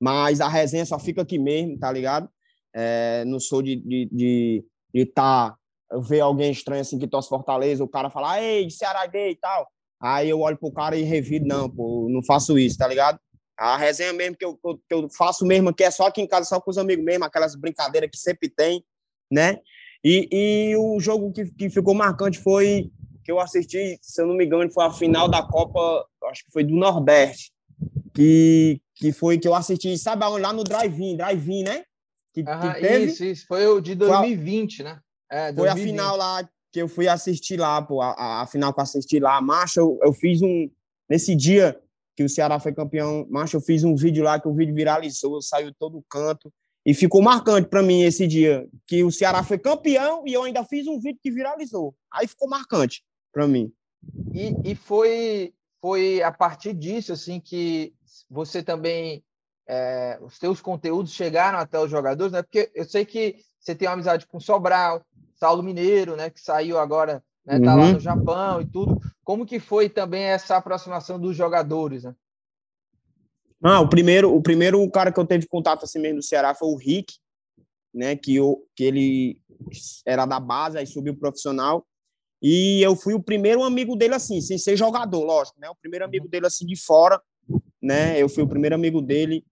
Mas 0.00 0.40
a 0.40 0.48
resenha 0.48 0.84
só 0.84 0.98
fica 0.98 1.22
aqui 1.22 1.38
mesmo, 1.38 1.78
tá 1.78 1.92
ligado? 1.92 2.28
É, 2.74 3.24
não 3.24 3.38
sou 3.38 3.62
de 3.62 3.76
de, 3.76 4.08
de, 4.10 4.64
de 4.92 5.06
tá, 5.06 5.54
ver 6.08 6.20
alguém 6.20 6.50
estranho 6.50 6.80
assim 6.80 6.98
que 6.98 7.06
torce 7.06 7.28
Fortaleza, 7.28 7.84
o 7.84 7.88
cara 7.88 8.10
falar, 8.10 8.42
ei, 8.42 8.68
Ceará 8.68 9.06
gay 9.06 9.30
e 9.30 9.36
tal. 9.36 9.68
Aí 10.00 10.28
eu 10.28 10.40
olho 10.40 10.58
pro 10.58 10.72
cara 10.72 10.96
e 10.96 11.02
revido, 11.02 11.46
não, 11.46 11.70
pô, 11.70 12.08
não 12.10 12.22
faço 12.24 12.58
isso, 12.58 12.76
tá 12.76 12.88
ligado? 12.88 13.20
A 13.56 13.76
resenha 13.76 14.12
mesmo 14.12 14.36
que 14.36 14.44
eu, 14.44 14.56
que 14.56 14.94
eu 14.94 15.08
faço 15.10 15.46
mesmo, 15.46 15.72
que 15.72 15.84
é 15.84 15.90
só 15.90 16.06
aqui 16.06 16.20
em 16.20 16.26
casa, 16.26 16.48
só 16.48 16.60
com 16.60 16.70
os 16.70 16.78
amigos 16.78 17.04
mesmo, 17.04 17.24
aquelas 17.24 17.54
brincadeiras 17.54 18.10
que 18.10 18.18
sempre 18.18 18.48
tem, 18.48 18.84
né? 19.30 19.58
E, 20.04 20.28
e 20.30 20.76
o 20.76 21.00
jogo 21.00 21.32
que, 21.32 21.46
que 21.46 21.70
ficou 21.70 21.94
marcante 21.94 22.38
foi 22.38 22.90
que 23.24 23.32
eu 23.32 23.40
assisti, 23.40 23.98
se 24.02 24.20
eu 24.20 24.26
não 24.26 24.34
me 24.34 24.44
engano, 24.44 24.70
foi 24.70 24.84
a 24.84 24.90
final 24.90 25.28
da 25.28 25.42
Copa, 25.42 26.06
acho 26.24 26.44
que 26.44 26.52
foi 26.52 26.62
do 26.62 26.74
Nordeste, 26.74 27.52
que, 28.12 28.80
que 28.94 29.12
foi 29.12 29.38
que 29.38 29.48
eu 29.48 29.54
assisti, 29.54 29.96
sabe 29.96 30.24
aonde? 30.24 30.42
Lá 30.42 30.52
no 30.52 30.62
Drive-In, 30.62 31.16
Drive-In, 31.16 31.62
né? 31.64 31.84
Que, 32.34 32.44
ah, 32.46 32.58
que 32.58 32.80
teve, 32.80 33.04
isso, 33.06 33.24
isso, 33.24 33.46
foi 33.46 33.66
o 33.66 33.80
de 33.80 33.94
2020, 33.94 34.76
foi 34.76 34.86
a, 34.86 34.94
né? 34.94 35.00
É, 35.30 35.52
2020. 35.52 35.56
Foi 35.56 35.68
a 35.68 35.76
final 35.76 36.16
lá 36.16 36.48
que 36.70 36.82
eu 36.82 36.88
fui 36.88 37.08
assistir 37.08 37.56
lá, 37.56 37.80
pô, 37.80 38.02
a, 38.02 38.42
a 38.42 38.46
final 38.46 38.74
que 38.74 38.80
eu 38.80 38.82
assisti 38.82 39.18
lá, 39.18 39.40
marcha, 39.40 39.80
eu, 39.80 39.98
eu 40.02 40.12
fiz 40.12 40.42
um, 40.42 40.68
nesse 41.08 41.34
dia 41.34 41.80
que 42.16 42.22
o 42.22 42.28
Ceará 42.28 42.60
foi 42.60 42.72
campeão, 42.72 43.26
marcha, 43.30 43.56
eu 43.56 43.60
fiz 43.60 43.84
um 43.84 43.94
vídeo 43.94 44.22
lá 44.22 44.38
que 44.40 44.48
o 44.48 44.54
vídeo 44.54 44.74
viralizou, 44.74 45.42
saiu 45.42 45.72
todo 45.78 46.04
canto, 46.08 46.52
e 46.86 46.92
ficou 46.92 47.22
marcante 47.22 47.68
para 47.68 47.82
mim 47.82 48.02
esse 48.02 48.26
dia, 48.26 48.68
que 48.86 49.02
o 49.02 49.10
Ceará 49.10 49.42
foi 49.42 49.58
campeão 49.58 50.22
e 50.26 50.34
eu 50.34 50.42
ainda 50.42 50.62
fiz 50.64 50.86
um 50.86 51.00
vídeo 51.00 51.18
que 51.22 51.30
viralizou. 51.30 51.94
Aí 52.12 52.26
ficou 52.26 52.48
marcante 52.48 53.02
para 53.32 53.48
mim. 53.48 53.72
E, 54.34 54.54
e 54.70 54.74
foi, 54.74 55.54
foi 55.80 56.22
a 56.22 56.30
partir 56.30 56.74
disso, 56.74 57.12
assim, 57.12 57.40
que 57.40 57.94
você 58.28 58.62
também, 58.62 59.24
é, 59.66 60.18
os 60.20 60.38
teus 60.38 60.60
conteúdos 60.60 61.12
chegaram 61.12 61.58
até 61.58 61.78
os 61.78 61.90
jogadores, 61.90 62.32
né? 62.32 62.42
Porque 62.42 62.70
eu 62.74 62.84
sei 62.84 63.06
que 63.06 63.36
você 63.58 63.74
tem 63.74 63.88
uma 63.88 63.94
amizade 63.94 64.26
com 64.26 64.38
Sobral, 64.38 65.02
Saulo 65.36 65.62
Mineiro, 65.62 66.16
né, 66.16 66.28
que 66.30 66.40
saiu 66.40 66.78
agora, 66.78 67.22
né, 67.46 67.60
tá 67.60 67.74
uhum. 67.74 67.80
lá 67.80 67.92
no 67.92 68.00
Japão 68.00 68.60
e 68.60 68.66
tudo. 68.66 69.00
Como 69.22 69.46
que 69.46 69.58
foi 69.58 69.88
também 69.88 70.22
essa 70.22 70.56
aproximação 70.56 71.18
dos 71.18 71.36
jogadores, 71.36 72.04
né? 72.04 72.14
Ah, 73.62 73.80
o 73.80 73.88
primeiro, 73.88 74.34
o 74.34 74.42
primeiro 74.42 74.90
cara 74.90 75.10
que 75.10 75.18
eu 75.18 75.26
teve 75.26 75.46
contato 75.46 75.84
assim 75.84 75.98
mesmo 75.98 76.18
do 76.18 76.24
Ceará 76.24 76.54
foi 76.54 76.68
o 76.68 76.76
Rick, 76.76 77.14
né, 77.94 78.14
que, 78.14 78.36
eu, 78.36 78.62
que 78.76 78.84
ele 78.84 79.40
era 80.04 80.26
da 80.26 80.38
base, 80.38 80.76
aí 80.76 80.86
subiu 80.86 81.16
profissional. 81.16 81.86
E 82.42 82.82
eu 82.82 82.94
fui 82.94 83.14
o 83.14 83.22
primeiro 83.22 83.62
amigo 83.62 83.96
dele 83.96 84.14
assim, 84.14 84.38
sem 84.42 84.58
ser 84.58 84.76
jogador, 84.76 85.24
lógico, 85.24 85.58
né? 85.58 85.70
O 85.70 85.76
primeiro 85.76 86.04
amigo 86.04 86.28
dele 86.28 86.46
assim 86.46 86.66
de 86.66 86.76
fora, 86.76 87.18
né? 87.80 88.20
Eu 88.20 88.28
fui 88.28 88.42
o 88.42 88.48
primeiro 88.48 88.74
amigo 88.74 89.00
dele. 89.00 89.42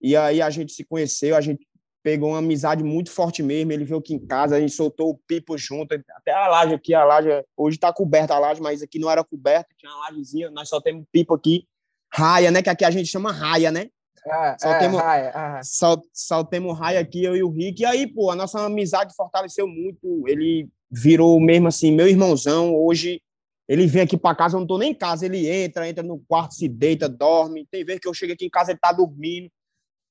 E 0.00 0.16
aí 0.16 0.40
a 0.40 0.48
gente 0.48 0.72
se 0.72 0.84
conheceu, 0.84 1.36
a 1.36 1.40
gente 1.42 1.67
pegou 2.08 2.30
uma 2.30 2.38
amizade 2.38 2.82
muito 2.82 3.10
forte 3.10 3.42
mesmo. 3.42 3.70
Ele 3.70 3.84
veio 3.84 3.98
aqui 3.98 4.14
em 4.14 4.18
casa, 4.18 4.56
a 4.56 4.60
gente 4.60 4.72
soltou 4.72 5.10
o 5.10 5.18
pipo 5.26 5.58
junto. 5.58 5.94
Até 6.16 6.32
a 6.32 6.48
laje 6.48 6.72
aqui, 6.72 6.94
a 6.94 7.04
laje, 7.04 7.28
hoje 7.54 7.76
está 7.76 7.92
coberta 7.92 8.34
a 8.34 8.38
laje, 8.38 8.62
mas 8.62 8.82
aqui 8.82 8.98
não 8.98 9.10
era 9.10 9.22
coberta, 9.22 9.68
tinha 9.76 9.92
uma 9.92 10.08
lajezinha. 10.08 10.50
Nós 10.50 10.70
só 10.70 10.80
temos 10.80 11.04
pipo 11.12 11.34
aqui, 11.34 11.66
raia, 12.10 12.50
né? 12.50 12.62
Que 12.62 12.70
aqui 12.70 12.82
a 12.82 12.90
gente 12.90 13.10
chama 13.10 13.30
raia, 13.30 13.70
né? 13.70 13.90
É, 14.26 14.56
só, 14.58 14.70
é, 14.70 14.78
temos, 14.78 15.00
raia, 15.02 15.32
é. 15.34 15.62
Só, 15.62 16.00
só 16.14 16.42
temos 16.42 16.78
raia 16.78 16.98
aqui, 16.98 17.22
eu 17.22 17.36
e 17.36 17.42
o 17.42 17.50
Rick. 17.50 17.82
E 17.82 17.84
aí, 17.84 18.06
pô, 18.06 18.30
a 18.30 18.34
nossa 18.36 18.58
amizade 18.64 19.14
fortaleceu 19.14 19.68
muito. 19.68 20.26
Ele 20.26 20.66
virou 20.90 21.38
mesmo 21.38 21.68
assim, 21.68 21.92
meu 21.92 22.08
irmãozão. 22.08 22.74
Hoje 22.74 23.20
ele 23.68 23.86
vem 23.86 24.00
aqui 24.00 24.16
para 24.16 24.34
casa, 24.34 24.56
eu 24.56 24.60
não 24.60 24.66
tô 24.66 24.78
nem 24.78 24.92
em 24.92 24.94
casa, 24.94 25.26
ele 25.26 25.46
entra, 25.46 25.86
entra 25.86 26.02
no 26.02 26.18
quarto, 26.20 26.54
se 26.54 26.66
deita, 26.66 27.06
dorme. 27.06 27.68
Tem 27.70 27.84
vezes 27.84 28.00
que 28.00 28.08
eu 28.08 28.14
chego 28.14 28.32
aqui 28.32 28.46
em 28.46 28.50
casa, 28.50 28.70
ele 28.70 28.78
tá 28.78 28.92
dormindo, 28.92 29.50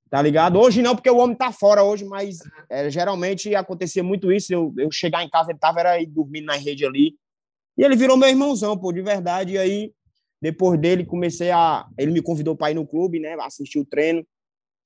tá 0.09 0.21
ligado? 0.21 0.59
Hoje 0.59 0.81
não, 0.81 0.95
porque 0.95 1.09
o 1.09 1.17
homem 1.17 1.35
tá 1.35 1.51
fora 1.51 1.83
hoje, 1.83 2.05
mas 2.05 2.39
é, 2.69 2.89
geralmente 2.89 3.53
acontecia 3.55 4.03
muito 4.03 4.31
isso. 4.31 4.53
Eu, 4.53 4.73
eu 4.77 4.91
chegar 4.91 5.23
em 5.23 5.29
casa, 5.29 5.51
ele 5.51 5.59
tava 5.59 5.79
era 5.79 5.91
aí 5.91 6.05
dormindo 6.05 6.45
na 6.45 6.55
rede 6.55 6.85
ali. 6.85 7.15
E 7.77 7.83
ele 7.83 7.95
virou 7.95 8.17
meu 8.17 8.29
irmãozão, 8.29 8.77
pô, 8.77 8.91
de 8.91 9.01
verdade. 9.01 9.53
E 9.53 9.57
aí, 9.57 9.93
depois 10.41 10.79
dele, 10.79 11.05
comecei 11.05 11.51
a. 11.51 11.85
Ele 11.97 12.11
me 12.11 12.21
convidou 12.21 12.55
para 12.55 12.71
ir 12.71 12.75
no 12.75 12.87
clube, 12.87 13.19
né? 13.19 13.35
Assistir 13.41 13.79
o 13.79 13.85
treino. 13.85 14.25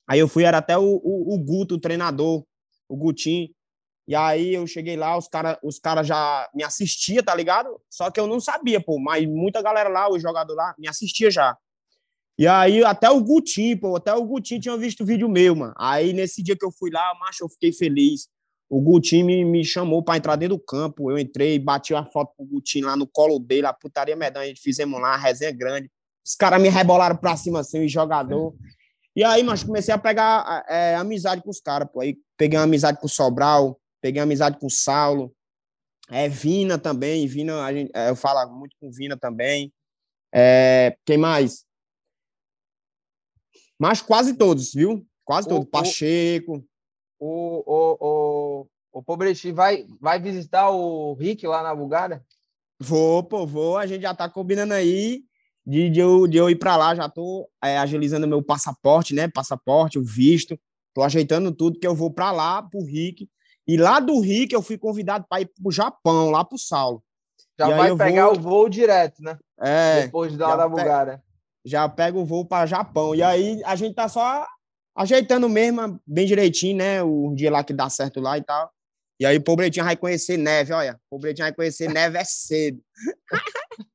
Aí 0.07 0.19
eu 0.19 0.27
fui, 0.27 0.43
era 0.43 0.57
até 0.57 0.77
o, 0.77 1.01
o, 1.03 1.35
o 1.35 1.37
Guto, 1.37 1.75
o 1.75 1.79
treinador, 1.79 2.43
o 2.89 2.97
Gutinho. 2.97 3.49
E 4.07 4.15
aí 4.15 4.53
eu 4.53 4.67
cheguei 4.67 4.97
lá, 4.97 5.17
os 5.17 5.27
caras 5.27 5.57
os 5.63 5.79
cara 5.79 6.03
já 6.03 6.49
me 6.53 6.63
assistiam, 6.63 7.23
tá 7.23 7.33
ligado? 7.33 7.79
Só 7.89 8.11
que 8.11 8.19
eu 8.19 8.27
não 8.27 8.39
sabia, 8.39 8.81
pô, 8.81 8.99
mas 8.99 9.25
muita 9.25 9.61
galera 9.61 9.87
lá, 9.87 10.11
os 10.11 10.21
jogadores 10.21 10.57
lá, 10.57 10.75
me 10.77 10.87
assistia 10.87 11.31
já. 11.31 11.55
E 12.41 12.47
aí 12.47 12.83
até 12.83 13.07
o 13.07 13.21
Gutinho, 13.21 13.79
pô, 13.79 13.95
até 13.95 14.11
o 14.15 14.25
Gutinho 14.25 14.59
tinha 14.59 14.75
visto 14.75 15.01
o 15.01 15.05
vídeo 15.05 15.29
meu, 15.29 15.55
mano. 15.55 15.75
Aí 15.77 16.11
nesse 16.11 16.41
dia 16.41 16.57
que 16.57 16.65
eu 16.65 16.71
fui 16.71 16.89
lá, 16.89 17.13
macho, 17.19 17.43
eu 17.43 17.47
fiquei 17.47 17.71
feliz. 17.71 18.27
O 18.67 18.81
Gutinho 18.81 19.27
me, 19.27 19.45
me 19.45 19.63
chamou 19.63 20.03
para 20.03 20.17
entrar 20.17 20.35
dentro 20.37 20.57
do 20.57 20.63
campo. 20.63 21.11
Eu 21.11 21.19
entrei, 21.19 21.59
bati 21.59 21.93
uma 21.93 22.03
foto 22.03 22.33
com 22.35 22.43
o 22.43 22.47
Gutinho 22.47 22.87
lá 22.87 22.95
no 22.95 23.05
colo 23.05 23.37
dele, 23.37 23.67
a 23.67 23.73
putaria 23.73 24.15
medonha, 24.15 24.45
a 24.45 24.47
gente 24.47 24.59
fizemos 24.59 24.99
lá, 24.99 25.13
a 25.13 25.17
resenha 25.17 25.51
grande. 25.51 25.87
Os 26.25 26.33
caras 26.33 26.59
me 26.59 26.67
rebolaram 26.67 27.15
pra 27.15 27.37
cima 27.37 27.59
assim, 27.59 27.85
o 27.85 27.87
jogador. 27.87 28.55
E 29.15 29.23
aí, 29.23 29.43
mas 29.43 29.63
comecei 29.63 29.93
a 29.93 29.99
pegar 29.99 30.65
é, 30.67 30.95
amizade 30.95 31.43
com 31.43 31.51
os 31.51 31.61
caras, 31.61 31.87
pô. 31.93 32.01
Aí 32.01 32.17
peguei 32.35 32.57
uma 32.57 32.65
amizade 32.65 32.99
com 32.99 33.05
o 33.05 33.09
Sobral, 33.09 33.79
peguei 34.01 34.19
amizade 34.19 34.57
com 34.57 34.65
o 34.65 34.71
Saulo, 34.71 35.31
é, 36.09 36.27
Vina 36.27 36.79
também, 36.79 37.27
Vina, 37.27 37.63
a 37.63 37.71
gente, 37.71 37.91
é, 37.93 38.09
eu 38.09 38.15
falo 38.15 38.51
muito 38.51 38.75
com 38.81 38.89
Vina 38.91 39.15
também. 39.15 39.71
É, 40.33 40.97
quem 41.05 41.19
mais? 41.19 41.69
Mas 43.81 43.99
quase 43.99 44.35
todos, 44.35 44.75
viu? 44.75 45.03
Quase 45.25 45.47
todos. 45.47 45.67
Pacheco. 45.67 46.63
O, 47.19 47.63
o, 47.65 47.97
o, 47.99 48.67
o 48.91 49.01
Pobreti 49.01 49.51
vai, 49.51 49.87
vai 49.99 50.21
visitar 50.21 50.69
o 50.69 51.15
Rick 51.15 51.47
lá 51.47 51.63
na 51.63 51.73
Bulgária? 51.73 52.23
Vou, 52.79 53.23
pô, 53.23 53.47
vou. 53.47 53.79
A 53.79 53.87
gente 53.87 54.03
já 54.03 54.13
tá 54.13 54.29
combinando 54.29 54.75
aí 54.75 55.23
de, 55.65 55.89
de, 55.89 55.99
eu, 55.99 56.27
de 56.27 56.37
eu 56.37 56.47
ir 56.47 56.57
para 56.57 56.77
lá. 56.77 56.93
Já 56.93 57.09
tô 57.09 57.49
é, 57.59 57.79
agilizando 57.79 58.27
meu 58.27 58.43
passaporte, 58.43 59.15
né? 59.15 59.27
Passaporte, 59.27 59.97
o 59.97 60.03
visto. 60.03 60.59
Tô 60.93 61.01
ajeitando 61.01 61.51
tudo 61.51 61.79
que 61.79 61.87
eu 61.87 61.95
vou 61.95 62.11
para 62.11 62.31
lá, 62.31 62.61
pro 62.61 62.85
Rick. 62.85 63.27
E 63.67 63.77
lá 63.77 63.99
do 63.99 64.19
Rick 64.19 64.53
eu 64.53 64.61
fui 64.61 64.77
convidado 64.77 65.25
para 65.27 65.41
ir 65.41 65.47
para 65.47 65.67
o 65.67 65.71
Japão, 65.71 66.29
lá 66.29 66.45
para 66.45 66.55
o 66.55 66.59
Saulo. 66.59 67.03
Já 67.57 67.67
e 67.67 67.73
vai 67.73 67.95
pegar 67.95 68.27
vou... 68.27 68.37
o 68.37 68.39
voo 68.39 68.69
direto, 68.69 69.23
né? 69.23 69.39
É. 69.59 70.03
Depois 70.03 70.37
da, 70.37 70.55
da 70.55 70.69
Bulgária. 70.69 71.23
Já 71.65 71.87
pego 71.87 72.19
o 72.19 72.25
voo 72.25 72.45
para 72.45 72.65
Japão. 72.65 73.13
E 73.13 73.21
aí 73.21 73.61
a 73.65 73.75
gente 73.75 73.95
tá 73.95 74.07
só 74.09 74.47
ajeitando 74.95 75.47
mesmo, 75.47 75.99
bem 76.05 76.25
direitinho, 76.25 76.77
né? 76.77 77.03
O 77.03 77.33
dia 77.35 77.51
lá 77.51 77.63
que 77.63 77.73
dá 77.73 77.89
certo 77.89 78.19
lá 78.19 78.37
e 78.37 78.43
tal. 78.43 78.71
E 79.19 79.25
aí 79.25 79.37
o 79.37 79.43
pobretinho 79.43 79.85
vai 79.85 79.95
conhecer 79.95 80.37
neve, 80.37 80.73
olha. 80.73 80.99
O 81.09 81.15
pobretinho 81.17 81.45
vai 81.45 81.53
conhecer 81.53 81.87
neve 81.87 82.17
é 82.17 82.23
cedo. 82.23 82.81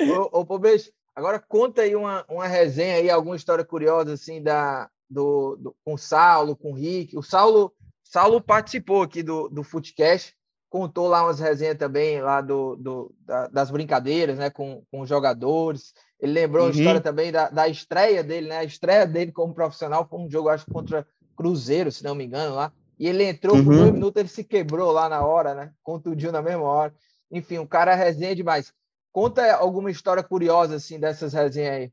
ô, 0.00 0.40
ô 0.40 0.46
Pobretinho, 0.46 0.92
agora 1.14 1.38
conta 1.38 1.82
aí 1.82 1.94
uma, 1.94 2.24
uma 2.28 2.46
resenha 2.46 2.96
aí, 2.96 3.10
alguma 3.10 3.36
história 3.36 3.64
curiosa, 3.64 4.14
assim, 4.14 4.42
da, 4.42 4.90
do, 5.08 5.56
do, 5.56 5.76
com 5.84 5.94
o 5.94 5.98
Saulo, 5.98 6.56
com 6.56 6.72
o 6.72 6.74
Rick. 6.74 7.16
O 7.16 7.22
Saulo 7.22 7.72
Saulo 8.10 8.40
participou 8.40 9.02
aqui 9.02 9.22
do, 9.22 9.48
do 9.48 9.62
Footcast, 9.62 10.34
contou 10.68 11.06
lá 11.06 11.22
umas 11.22 11.38
resenhas 11.38 11.78
também 11.78 12.20
lá 12.20 12.40
do, 12.40 12.74
do 12.74 13.14
da, 13.20 13.46
das 13.46 13.70
brincadeiras, 13.70 14.36
né, 14.36 14.50
com, 14.50 14.84
com 14.90 15.02
os 15.02 15.08
jogadores. 15.08 15.94
Ele 16.20 16.32
lembrou 16.32 16.64
uhum. 16.64 16.68
a 16.68 16.72
história 16.72 17.00
também 17.00 17.32
da, 17.32 17.48
da 17.48 17.68
estreia 17.68 18.22
dele, 18.22 18.48
né? 18.48 18.58
A 18.58 18.64
estreia 18.64 19.06
dele 19.06 19.32
como 19.32 19.54
profissional 19.54 20.06
foi 20.08 20.20
um 20.20 20.30
jogo, 20.30 20.48
acho, 20.48 20.66
contra 20.70 21.06
Cruzeiro, 21.36 21.90
se 21.90 22.04
não 22.04 22.14
me 22.14 22.24
engano, 22.24 22.54
lá. 22.54 22.72
E 22.98 23.08
ele 23.08 23.24
entrou 23.24 23.56
uhum. 23.56 23.64
por 23.64 23.74
dois 23.74 23.92
minutos, 23.92 24.20
ele 24.20 24.28
se 24.28 24.44
quebrou 24.44 24.92
lá 24.92 25.08
na 25.08 25.24
hora, 25.24 25.54
né? 25.54 25.72
Contundiu 25.82 26.30
na 26.30 26.42
mesma 26.42 26.64
hora. 26.64 26.94
Enfim, 27.32 27.58
o 27.58 27.66
cara 27.66 27.92
é 27.92 27.94
resenha 27.94 28.36
demais. 28.36 28.72
Conta 29.10 29.54
alguma 29.54 29.90
história 29.90 30.22
curiosa, 30.22 30.76
assim, 30.76 31.00
dessas 31.00 31.32
resenhas 31.32 31.74
aí. 31.74 31.92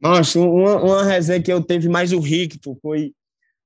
Nossa, 0.00 0.38
uma, 0.38 0.76
uma 0.76 1.04
resenha 1.04 1.42
que 1.42 1.52
eu 1.52 1.62
teve 1.62 1.88
mais 1.88 2.12
o 2.12 2.20
Rick, 2.20 2.60
foi 2.80 3.12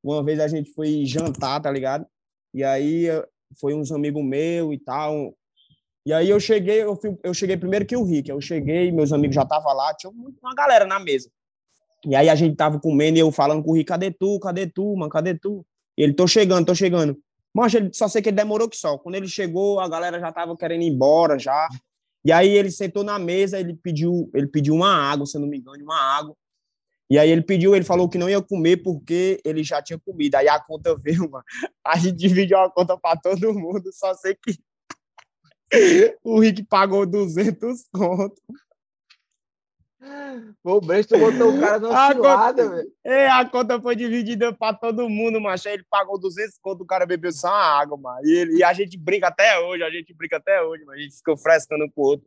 uma 0.02 0.24
vez 0.24 0.40
a 0.40 0.48
gente 0.48 0.72
foi 0.72 1.04
jantar, 1.04 1.60
tá 1.60 1.70
ligado? 1.70 2.06
E 2.54 2.64
aí 2.64 3.06
foi 3.60 3.74
uns 3.74 3.92
amigos 3.92 4.24
meus 4.24 4.74
e 4.74 4.78
tal. 4.78 5.34
E 6.10 6.12
aí 6.12 6.28
eu 6.28 6.40
cheguei, 6.40 6.82
eu, 6.82 6.96
fui, 6.96 7.16
eu 7.22 7.32
cheguei 7.32 7.56
primeiro 7.56 7.86
que 7.86 7.96
o 7.96 8.02
Rick. 8.02 8.28
Eu 8.28 8.40
cheguei, 8.40 8.90
meus 8.90 9.12
amigos 9.12 9.36
já 9.36 9.42
estavam 9.42 9.72
lá, 9.72 9.94
tinha 9.94 10.12
uma 10.42 10.54
galera 10.56 10.84
na 10.84 10.98
mesa. 10.98 11.30
E 12.04 12.16
aí 12.16 12.28
a 12.28 12.34
gente 12.34 12.56
tava 12.56 12.80
comendo 12.80 13.16
e 13.16 13.20
eu 13.20 13.30
falando 13.30 13.62
com 13.62 13.70
o 13.70 13.74
Rick, 13.74 13.86
cadê 13.86 14.10
tu? 14.10 14.40
Cadê 14.40 14.66
tu, 14.66 14.96
mano? 14.96 15.08
Cadê 15.08 15.38
tu? 15.38 15.64
E 15.96 16.02
ele, 16.02 16.12
tô 16.12 16.26
chegando, 16.26 16.66
tô 16.66 16.74
chegando. 16.74 17.16
Mas 17.54 17.72
ele 17.74 17.90
só 17.92 18.08
sei 18.08 18.20
que 18.20 18.28
ele 18.28 18.36
demorou 18.36 18.68
que 18.68 18.76
só. 18.76 18.98
Quando 18.98 19.14
ele 19.14 19.28
chegou, 19.28 19.78
a 19.78 19.88
galera 19.88 20.18
já 20.18 20.32
tava 20.32 20.56
querendo 20.56 20.82
ir 20.82 20.88
embora 20.88 21.38
já. 21.38 21.68
E 22.24 22.32
aí 22.32 22.48
ele 22.48 22.72
sentou 22.72 23.04
na 23.04 23.16
mesa, 23.16 23.60
ele 23.60 23.74
pediu, 23.74 24.28
ele 24.34 24.48
pediu 24.48 24.74
uma 24.74 24.92
água, 24.92 25.26
se 25.26 25.36
eu 25.36 25.40
não 25.40 25.46
me 25.46 25.58
engano, 25.58 25.80
uma 25.84 26.18
água. 26.18 26.34
E 27.08 27.20
aí 27.20 27.30
ele 27.30 27.42
pediu, 27.42 27.76
ele 27.76 27.84
falou 27.84 28.08
que 28.08 28.18
não 28.18 28.28
ia 28.28 28.42
comer 28.42 28.78
porque 28.78 29.40
ele 29.44 29.62
já 29.62 29.80
tinha 29.80 29.98
comido. 30.00 30.34
Aí 30.34 30.48
a 30.48 30.58
conta 30.58 30.96
veio, 30.96 31.30
mano. 31.30 31.44
A 31.86 31.96
gente 31.96 32.16
dividiu 32.18 32.58
a 32.58 32.68
conta 32.68 32.98
para 32.98 33.16
todo 33.16 33.54
mundo, 33.54 33.92
só 33.92 34.12
sei 34.14 34.34
que 34.34 34.58
o 36.24 36.40
Rick 36.40 36.64
pagou 36.64 37.06
200 37.06 37.86
conto. 37.92 38.40
O 40.64 40.80
Bresto 40.80 41.18
botou 41.18 41.54
o 41.54 41.60
cara 41.60 41.78
na 41.78 42.08
cilada, 42.08 42.70
velho. 42.70 42.88
É, 43.04 43.28
a 43.28 43.44
conta 43.44 43.80
foi 43.80 43.94
dividida 43.94 44.52
para 44.52 44.74
todo 44.74 45.08
mundo, 45.10 45.40
macho. 45.40 45.68
Aí 45.68 45.74
ele 45.74 45.84
pagou 45.90 46.18
200 46.18 46.58
conto, 46.62 46.82
o 46.82 46.86
cara 46.86 47.04
bebeu 47.04 47.30
só 47.32 47.48
uma 47.48 47.80
água, 47.80 47.98
mano. 47.98 48.20
E, 48.24 48.32
ele, 48.32 48.56
e 48.56 48.64
a 48.64 48.72
gente 48.72 48.96
brinca 48.96 49.28
até 49.28 49.58
hoje, 49.58 49.82
a 49.82 49.90
gente 49.90 50.14
brinca 50.14 50.38
até 50.38 50.62
hoje, 50.62 50.84
mano. 50.84 50.98
A 50.98 51.02
gente 51.02 51.16
ficou 51.16 51.36
frescando 51.36 51.90
com 51.94 52.00
o 52.00 52.04
outro. 52.04 52.26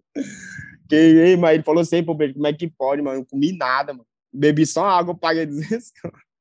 Que, 0.88 1.36
mas 1.38 1.56
ele 1.56 1.64
falou 1.64 1.82
assim, 1.82 2.04
pô, 2.04 2.16
como 2.16 2.48
é 2.48 2.54
que 2.54 2.70
pode, 2.70 3.02
mano? 3.02 3.18
Eu 3.18 3.20
não 3.22 3.26
comi 3.26 3.58
nada, 3.58 3.94
mano. 3.94 4.06
Bebi 4.32 4.66
só 4.66 4.86
água, 4.86 5.16
paguei 5.16 5.46
200 5.46 5.92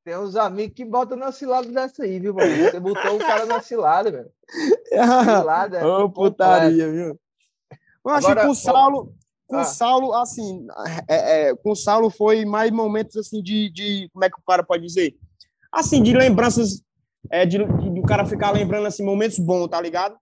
Tem 0.04 0.18
uns 0.18 0.34
amigos 0.34 0.74
que 0.74 0.84
botam 0.84 1.16
na 1.16 1.30
cilada 1.30 1.68
dessa 1.68 2.02
aí, 2.02 2.18
viu, 2.18 2.34
mano? 2.34 2.50
Você 2.56 2.80
botou 2.80 3.16
o 3.16 3.18
cara 3.18 3.46
na 3.46 3.60
cilada, 3.62 4.10
velho. 4.10 4.30
Cilada. 4.88 5.86
Ô, 5.86 6.04
oh, 6.04 6.10
putaria, 6.10 6.90
viu? 6.90 7.20
Eu 8.04 8.10
acho 8.10 8.26
que 8.26 8.34
com 8.34 8.50
o 8.50 8.54
Saulo, 8.54 9.14
com 9.46 9.58
ah. 9.58 9.64
Saulo, 9.64 10.12
assim, 10.14 10.66
é, 11.08 11.50
é, 11.50 11.54
com 11.54 11.70
o 11.70 11.76
Saulo 11.76 12.10
foi 12.10 12.44
mais 12.44 12.72
momentos, 12.72 13.16
assim, 13.16 13.40
de, 13.40 13.70
de, 13.70 14.08
como 14.12 14.24
é 14.24 14.30
que 14.30 14.38
o 14.38 14.44
cara 14.44 14.64
pode 14.64 14.84
dizer? 14.84 15.14
Assim, 15.70 16.02
de 16.02 16.12
lembranças, 16.12 16.82
é, 17.30 17.46
de, 17.46 17.58
de, 17.58 18.00
o 18.00 18.02
cara 18.02 18.26
ficar 18.26 18.50
lembrando, 18.50 18.86
assim, 18.86 19.04
momentos 19.04 19.38
bons, 19.38 19.68
tá 19.68 19.80
ligado? 19.80 20.16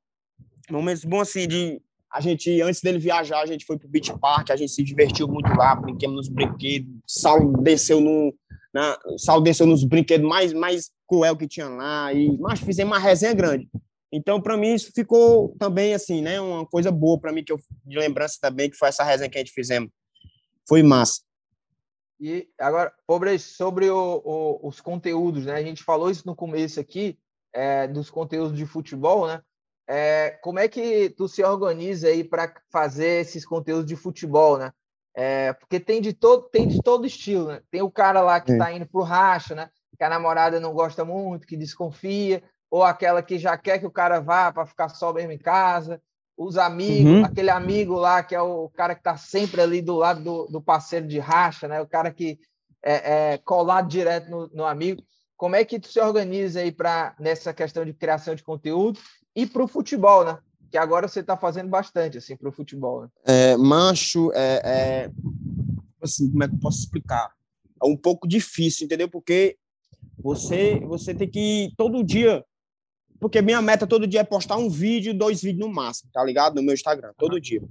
Momentos 0.71 1.05
bons, 1.07 1.23
assim, 1.23 1.49
de, 1.49 1.81
a 2.13 2.21
gente, 2.21 2.61
antes 2.61 2.83
dele 2.83 2.99
viajar, 2.99 3.41
a 3.41 3.47
gente 3.47 3.65
foi 3.65 3.79
pro 3.79 3.89
Beach 3.89 4.13
Park, 4.19 4.51
a 4.51 4.57
gente 4.57 4.73
se 4.73 4.83
divertiu 4.83 5.27
muito 5.27 5.49
lá, 5.57 5.75
brinquemos 5.75 6.17
nos 6.17 6.29
brinquedos. 6.29 6.93
Saulo 7.07 7.63
desceu 7.63 7.99
no, 7.99 8.35
na, 8.73 8.99
desceu 9.43 9.67
nos 9.67 9.85
brinquedos 9.85 10.29
mais, 10.29 10.53
mais 10.53 10.91
cruel 11.09 11.37
que 11.37 11.49
tinha 11.49 11.69
lá, 11.69 12.13
e, 12.13 12.37
mas 12.39 12.61
fizemos 12.61 12.93
uma 12.93 12.99
resenha 12.99 13.35
grande. 13.35 13.69
Então, 14.13 14.41
para 14.41 14.57
mim, 14.57 14.75
isso 14.75 14.91
ficou 14.93 15.55
também, 15.59 15.95
assim, 15.95 16.21
né, 16.21 16.41
uma 16.41 16.67
coisa 16.67 16.91
boa 16.91 17.19
para 17.19 17.33
mim, 17.33 17.45
que 17.45 17.53
eu, 17.53 17.61
de 17.85 17.99
lembrança 17.99 18.39
também, 18.41 18.69
que 18.69 18.77
foi 18.77 18.89
essa 18.89 19.05
resenha 19.05 19.31
que 19.31 19.39
a 19.39 19.41
gente 19.41 19.53
fizemos. 19.53 19.91
Foi 20.69 20.83
massa. 20.83 21.21
E 22.21 22.49
agora, 22.59 22.93
pobre, 23.07 23.39
sobre 23.39 23.89
o, 23.89 24.23
o, 24.25 24.69
os 24.69 24.81
conteúdos, 24.81 25.47
né? 25.47 25.55
A 25.55 25.63
gente 25.63 25.83
falou 25.83 26.11
isso 26.11 26.27
no 26.27 26.37
começo 26.37 26.79
aqui, 26.79 27.19
é, 27.53 27.89
dos 27.89 28.11
conteúdos 28.11 28.57
de 28.57 28.67
futebol, 28.67 29.27
né? 29.27 29.41
É, 29.89 30.39
como 30.43 30.59
é 30.59 30.69
que 30.69 31.11
tu 31.11 31.27
se 31.27 31.43
organiza 31.43 32.09
aí 32.09 32.23
para 32.23 32.55
fazer 32.71 33.23
esses 33.23 33.45
conteúdos 33.47 33.87
de 33.87 33.97
futebol, 33.97 34.59
né? 34.59 34.71
É, 35.15 35.53
porque 35.55 35.81
tem 35.81 36.01
de 36.01 36.13
todo 36.13 36.49
tem 36.49 36.69
de 36.69 36.81
todo 36.83 37.07
estilo, 37.07 37.49
né? 37.49 37.61
Tem 37.71 37.83
o 37.83 37.91
cara 37.91 38.21
lá 38.21 38.41
que 38.41 38.53
está 38.53 38.73
indo 38.73 38.87
pro 38.87 39.03
racha, 39.03 39.55
né? 39.55 39.69
Que 39.99 40.05
a 40.05 40.09
namorada 40.09 40.61
não 40.61 40.73
gosta 40.73 41.05
muito, 41.05 41.47
que 41.47 41.57
desconfia, 41.57 42.43
ou 42.71 42.85
aquela 42.85 43.23
que 43.23 43.39
já 43.39 43.59
quer 43.59 43.79
que 43.79 43.87
o 43.87 43.91
cara 43.91 44.21
vá 44.21 44.53
para 44.53 44.67
ficar 44.67 44.89
só 44.89 45.13
mesmo 45.13 45.33
em 45.33 45.39
casa. 45.39 46.01
Os 46.37 46.57
amigos, 46.57 47.13
uhum. 47.13 47.25
aquele 47.25 47.51
amigo 47.51 47.95
lá 47.95 48.23
que 48.23 48.35
é 48.35 48.41
o 48.41 48.71
cara 48.71 48.95
que 48.95 49.01
está 49.01 49.17
sempre 49.17 49.61
ali 49.61 49.83
do 49.83 49.97
lado 49.97 50.23
do, 50.23 50.47
do, 50.47 50.63
parceiro 50.63 51.07
de 51.07 51.19
racha, 51.19 51.69
né? 51.69 51.83
O 51.83 51.87
cara 51.87 52.11
que 52.11 52.39
é, 52.83 53.33
é 53.33 53.39
colado 53.39 53.89
direto 53.89 54.31
no, 54.31 54.49
no 54.49 54.65
amigo. 54.65 55.03
como 55.37 55.57
é 55.57 55.65
que 55.65 55.79
tu 55.79 55.89
se 55.89 56.01
organiza 56.01 56.61
aí 56.61 56.73
para 56.73 57.15
nessa 57.19 57.53
questão 57.53 57.85
de 57.85 57.93
criação 57.93 58.35
de 58.35 58.43
conteúdo 58.43 58.99
e 59.35 59.45
para 59.47 59.63
o 59.63 59.69
futebol, 59.69 60.25
né? 60.25 60.39
Que 60.71 60.79
agora 60.79 61.09
você 61.09 61.21
está 61.21 61.37
fazendo 61.37 61.69
bastante 61.69 62.19
assim 62.19 62.37
para 62.37 62.49
o 62.49 62.53
futebol. 62.53 63.03
Né? 63.03 63.09
É, 63.25 63.57
macho, 63.57 64.31
é, 64.33 64.63
é, 64.65 65.11
assim, 66.01 66.31
como 66.31 66.45
é 66.45 66.49
que 66.49 66.55
eu 66.55 66.61
posso 66.61 66.81
explicar? 66.81 67.33
É 67.83 67.87
um 67.87 67.97
pouco 67.97 68.29
difícil, 68.29 68.85
entendeu? 68.85 69.09
Porque 69.09 69.57
você, 70.19 70.79
você 70.81 71.15
tem 71.15 71.29
que 71.29 71.73
todo 71.77 72.05
dia, 72.05 72.45
porque 73.19 73.43
minha 73.43 73.61
meta 73.61 73.87
todo 73.87 74.07
dia 74.07 74.21
é 74.21 74.25
postar 74.25 74.57
um 74.57 74.69
vídeo, 74.69 75.15
dois 75.15 75.43
vídeos 75.43 75.67
no 75.67 75.75
máximo, 75.75 76.11
tá 76.13 76.23
ligado? 76.23 76.57
No 76.57 76.63
meu 76.63 76.75
Instagram, 76.75 77.13
todo 77.19 77.41
dia. 77.41 77.63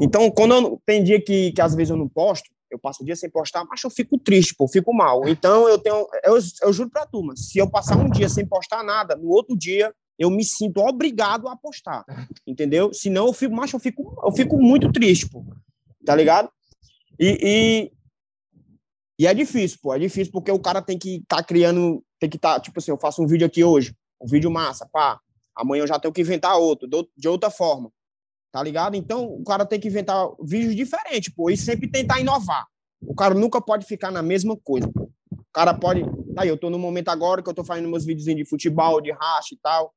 Então, 0.00 0.30
quando 0.30 0.54
eu, 0.54 0.82
tem 0.84 1.02
dia 1.02 1.20
que, 1.20 1.52
que 1.52 1.60
às 1.60 1.74
vezes 1.74 1.90
eu 1.90 1.96
não 1.96 2.08
posto, 2.08 2.50
eu 2.70 2.78
passo 2.78 3.02
o 3.02 3.06
dia 3.06 3.16
sem 3.16 3.30
postar, 3.30 3.64
mas 3.64 3.82
eu 3.82 3.90
fico 3.90 4.18
triste, 4.18 4.54
pô, 4.54 4.68
fico 4.68 4.92
mal. 4.92 5.26
Então, 5.28 5.68
eu 5.68 5.78
tenho, 5.78 6.06
eu, 6.24 6.38
eu 6.62 6.72
juro 6.72 6.90
pra 6.90 7.06
turma, 7.06 7.34
se 7.36 7.58
eu 7.58 7.68
passar 7.68 7.96
um 7.96 8.10
dia 8.10 8.28
sem 8.28 8.46
postar 8.46 8.82
nada, 8.82 9.16
no 9.16 9.28
outro 9.28 9.56
dia 9.56 9.92
eu 10.20 10.30
me 10.30 10.44
sinto 10.44 10.80
obrigado 10.80 11.48
a 11.48 11.56
postar, 11.56 12.04
entendeu? 12.46 12.92
Senão 12.92 13.26
eu 13.26 13.32
fico, 13.32 13.54
mas 13.54 13.72
eu 13.72 13.80
fico, 13.80 14.16
eu 14.22 14.32
fico 14.32 14.62
muito 14.62 14.92
triste, 14.92 15.28
pô, 15.28 15.44
tá 16.04 16.14
ligado? 16.14 16.50
E, 17.18 17.38
e, 17.42 17.92
e, 19.18 19.26
é 19.26 19.34
difícil, 19.34 19.78
pô, 19.82 19.94
é 19.94 19.98
difícil 19.98 20.32
porque 20.32 20.52
o 20.52 20.60
cara 20.60 20.82
tem 20.82 20.98
que 20.98 21.16
estar 21.16 21.36
tá 21.38 21.42
criando, 21.42 22.04
tem 22.18 22.28
que 22.30 22.36
estar, 22.36 22.54
tá, 22.54 22.60
tipo 22.60 22.78
assim, 22.78 22.90
eu 22.90 22.98
faço 22.98 23.22
um 23.22 23.26
vídeo 23.26 23.46
aqui 23.46 23.64
hoje, 23.64 23.94
um 24.20 24.26
vídeo 24.26 24.50
massa, 24.50 24.86
pá, 24.92 25.18
amanhã 25.56 25.82
eu 25.82 25.88
já 25.88 25.98
tenho 25.98 26.12
que 26.12 26.20
inventar 26.20 26.56
outro, 26.58 26.88
de 27.16 27.28
outra 27.28 27.50
forma 27.50 27.90
tá 28.52 28.62
ligado? 28.62 28.96
Então, 28.96 29.26
o 29.26 29.44
cara 29.44 29.64
tem 29.64 29.78
que 29.78 29.88
inventar 29.88 30.28
vídeos 30.42 30.74
diferentes, 30.74 31.32
pô, 31.32 31.50
e 31.50 31.56
sempre 31.56 31.88
tentar 31.88 32.20
inovar. 32.20 32.66
O 33.00 33.14
cara 33.14 33.34
nunca 33.34 33.60
pode 33.60 33.86
ficar 33.86 34.10
na 34.10 34.22
mesma 34.22 34.56
coisa. 34.56 34.88
O 35.30 35.52
cara 35.52 35.72
pode. 35.72 36.02
Tá 36.34 36.42
aí, 36.42 36.48
eu 36.48 36.58
tô 36.58 36.68
no 36.68 36.78
momento 36.78 37.08
agora 37.08 37.42
que 37.42 37.48
eu 37.48 37.54
tô 37.54 37.64
fazendo 37.64 37.88
meus 37.88 38.04
vídeos 38.04 38.24
de 38.24 38.44
futebol, 38.44 39.00
de 39.00 39.12
racha 39.12 39.54
e 39.54 39.58
tal. 39.62 39.92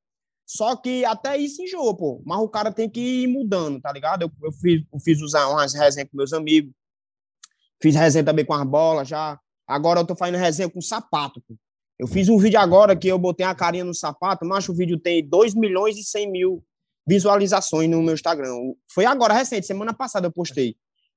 Só 0.46 0.76
que 0.76 1.06
até 1.06 1.38
isso 1.38 1.62
enjoa, 1.62 1.96
pô. 1.96 2.22
Mas 2.26 2.40
o 2.40 2.50
cara 2.50 2.72
tem 2.72 2.90
que 2.90 3.24
ir 3.24 3.28
mudando, 3.28 3.80
tá 3.80 3.92
ligado? 3.92 4.24
Eu, 4.24 4.32
eu, 4.44 4.52
fiz, 4.52 4.84
eu 4.94 5.00
fiz 5.00 5.22
usar 5.22 5.48
umas 5.48 5.74
resenhas 5.74 6.10
com 6.10 6.18
meus 6.18 6.34
amigos. 6.34 6.72
Fiz 7.82 7.96
resenha 7.96 8.24
também 8.24 8.46
com 8.46 8.54
as 8.54 8.66
bolas 8.66 9.08
já. 9.08 9.40
Agora 9.68 10.02
eu 10.02 10.06
tô 10.06 10.16
fazendo 10.16 10.38
resenha 10.38 10.70
com 10.70 10.82
sapato, 10.82 11.42
pô. 11.48 11.56
Eu 11.98 12.08
fiz 12.08 12.28
um 12.28 12.38
vídeo 12.38 12.60
agora 12.60 12.96
que 12.96 13.08
eu 13.08 13.18
botei 13.18 13.46
a 13.46 13.56
carinha 13.56 13.86
no 13.86 13.94
sapato, 13.94 14.46
mas 14.46 14.68
o 14.68 14.74
vídeo 14.74 15.00
tem 15.00 15.26
2 15.26 15.54
milhões 15.54 15.98
e 15.98 16.04
100 16.04 16.32
mil 16.32 16.64
visualizações 17.08 17.90
no 17.90 18.02
meu 18.02 18.14
Instagram. 18.14 18.54
Foi 18.94 19.06
agora, 19.06 19.34
recente, 19.34 19.68
semana 19.68 19.94
passada 19.94 20.28
eu 20.28 20.32
postei. 20.32 20.76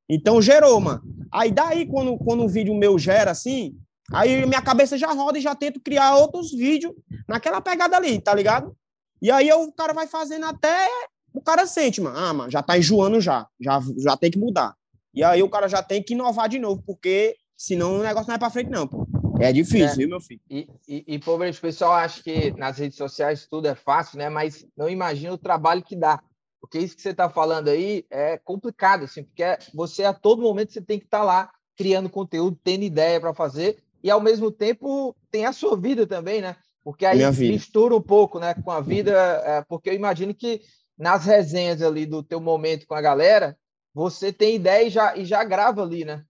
Então 0.09 0.41
gerou, 0.41 0.81
mano. 0.81 1.03
Aí 1.33 1.51
daí, 1.51 1.87
quando, 1.87 2.17
quando 2.19 2.45
o 2.45 2.49
vídeo 2.49 2.75
meu 2.75 2.99
gera 2.99 3.31
assim, 3.31 3.77
aí 4.13 4.47
minha 4.47 4.63
cabeça 4.63 4.97
já 4.97 5.13
roda 5.13 5.39
e 5.39 5.43
já 5.43 5.55
tento 5.55 5.81
criar 5.81 6.17
outros 6.17 6.53
vídeos 6.53 6.95
naquela 7.29 7.61
pegada 7.61 7.97
ali, 7.97 8.21
tá 8.21 8.35
ligado? 8.35 8.77
E 9.21 9.31
aí 9.31 9.53
o 9.53 9.73
cara 9.73 9.93
vai 9.93 10.07
fazendo 10.07 10.47
até 10.47 10.89
o 11.33 11.41
cara 11.43 11.67
sente, 11.67 12.01
mano. 12.01 12.17
Ah, 12.19 12.33
mano, 12.33 12.51
já 12.51 12.63
tá 12.63 12.79
enjoando 12.79 13.21
já. 13.21 13.47
Já, 13.61 13.81
já 13.99 14.17
tem 14.17 14.31
que 14.31 14.39
mudar. 14.39 14.75
E 15.13 15.23
aí 15.23 15.43
o 15.43 15.49
cara 15.49 15.69
já 15.69 15.83
tem 15.83 16.03
que 16.03 16.15
inovar 16.15 16.49
de 16.49 16.59
novo, 16.59 16.83
porque 16.85 17.37
senão 17.57 17.97
o 17.97 18.03
negócio 18.03 18.29
não 18.29 18.35
é 18.35 18.39
pra 18.39 18.51
frente, 18.51 18.71
não, 18.71 18.87
pô. 18.87 19.07
É 19.39 19.53
difícil, 19.53 19.87
é. 19.87 19.95
viu, 19.97 20.09
meu 20.09 20.21
filho? 20.21 20.41
E, 20.49 20.67
e, 20.89 21.05
e 21.07 21.19
pobre, 21.19 21.51
o 21.51 21.61
pessoal 21.61 21.93
acha 21.93 22.23
que 22.23 22.51
nas 22.53 22.79
redes 22.79 22.97
sociais 22.97 23.47
tudo 23.47 23.69
é 23.69 23.75
fácil, 23.75 24.19
né? 24.19 24.31
Mas 24.31 24.67
não 24.77 24.89
imagina 24.89 25.33
o 25.33 25.39
trabalho 25.39 25.83
que 25.83 25.95
dá. 25.95 26.23
Porque 26.59 26.79
isso 26.79 26.97
que 26.97 27.03
você 27.03 27.11
está 27.11 27.29
falando 27.29 27.69
aí 27.69 28.05
é 28.11 28.39
complicado, 28.39 29.05
assim, 29.05 29.23
porque 29.23 29.43
você 29.75 30.05
a 30.05 30.15
todo 30.15 30.43
momento 30.43 30.73
você 30.73 30.81
tem 30.81 30.99
que 30.99 31.05
estar 31.05 31.19
tá 31.19 31.25
lá 31.25 31.51
criando 31.77 32.09
conteúdo, 32.09 32.59
tendo 32.65 32.83
ideia 32.83 33.21
para 33.21 33.35
fazer, 33.35 33.79
e 34.03 34.11
ao 34.11 34.21
mesmo 34.21 34.51
tempo 34.51 35.15
tem 35.31 35.45
a 35.45 35.53
sua 35.53 35.77
vida 35.77 36.07
também, 36.07 36.41
né? 36.41 36.57
Porque 36.87 37.05
aí 37.05 37.19
mistura 37.33 37.97
um 37.97 38.01
pouco, 38.01 38.39
né, 38.39 38.55
com 38.55 38.71
a 38.71 38.81
vida, 38.81 39.11
é, 39.45 39.61
porque 39.63 39.91
eu 39.91 39.95
imagino 39.95 40.33
que 40.33 40.61
nas 40.97 41.25
resenhas 41.25 41.83
ali 41.83 42.07
do 42.07 42.23
teu 42.23 42.41
momento 42.41 42.87
com 42.87 42.95
a 42.95 43.01
galera, 43.01 43.59
você 43.93 44.33
tem 44.33 44.55
ideia 44.55 44.87
e 44.87 44.91
já, 44.91 45.17
e 45.17 45.25
já 45.25 45.43
grava 45.43 45.83
ali, 45.83 46.05
né? 46.05 46.23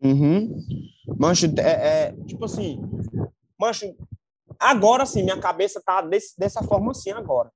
Uhum. 0.00 0.56
Mancho, 1.18 1.46
é, 1.58 1.70
é, 1.70 2.14
tipo 2.24 2.44
assim, 2.44 2.80
mancho, 3.58 3.92
agora 4.60 5.04
sim, 5.04 5.24
minha 5.24 5.40
cabeça 5.40 5.82
tá 5.84 6.00
desse, 6.02 6.38
dessa 6.38 6.62
forma 6.62 6.92
assim 6.92 7.10
agora. 7.10 7.50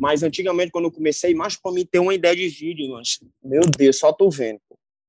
Mas 0.00 0.24
antigamente, 0.24 0.72
quando 0.72 0.86
eu 0.86 0.92
comecei, 0.92 1.32
macho, 1.32 1.60
para 1.62 1.70
mim 1.70 1.86
ter 1.86 2.00
uma 2.00 2.12
ideia 2.12 2.34
de 2.34 2.48
vídeo, 2.48 2.90
mancho, 2.90 3.20
meu 3.40 3.62
Deus, 3.78 4.00
só 4.00 4.12
tô 4.12 4.28
vendo. 4.28 4.60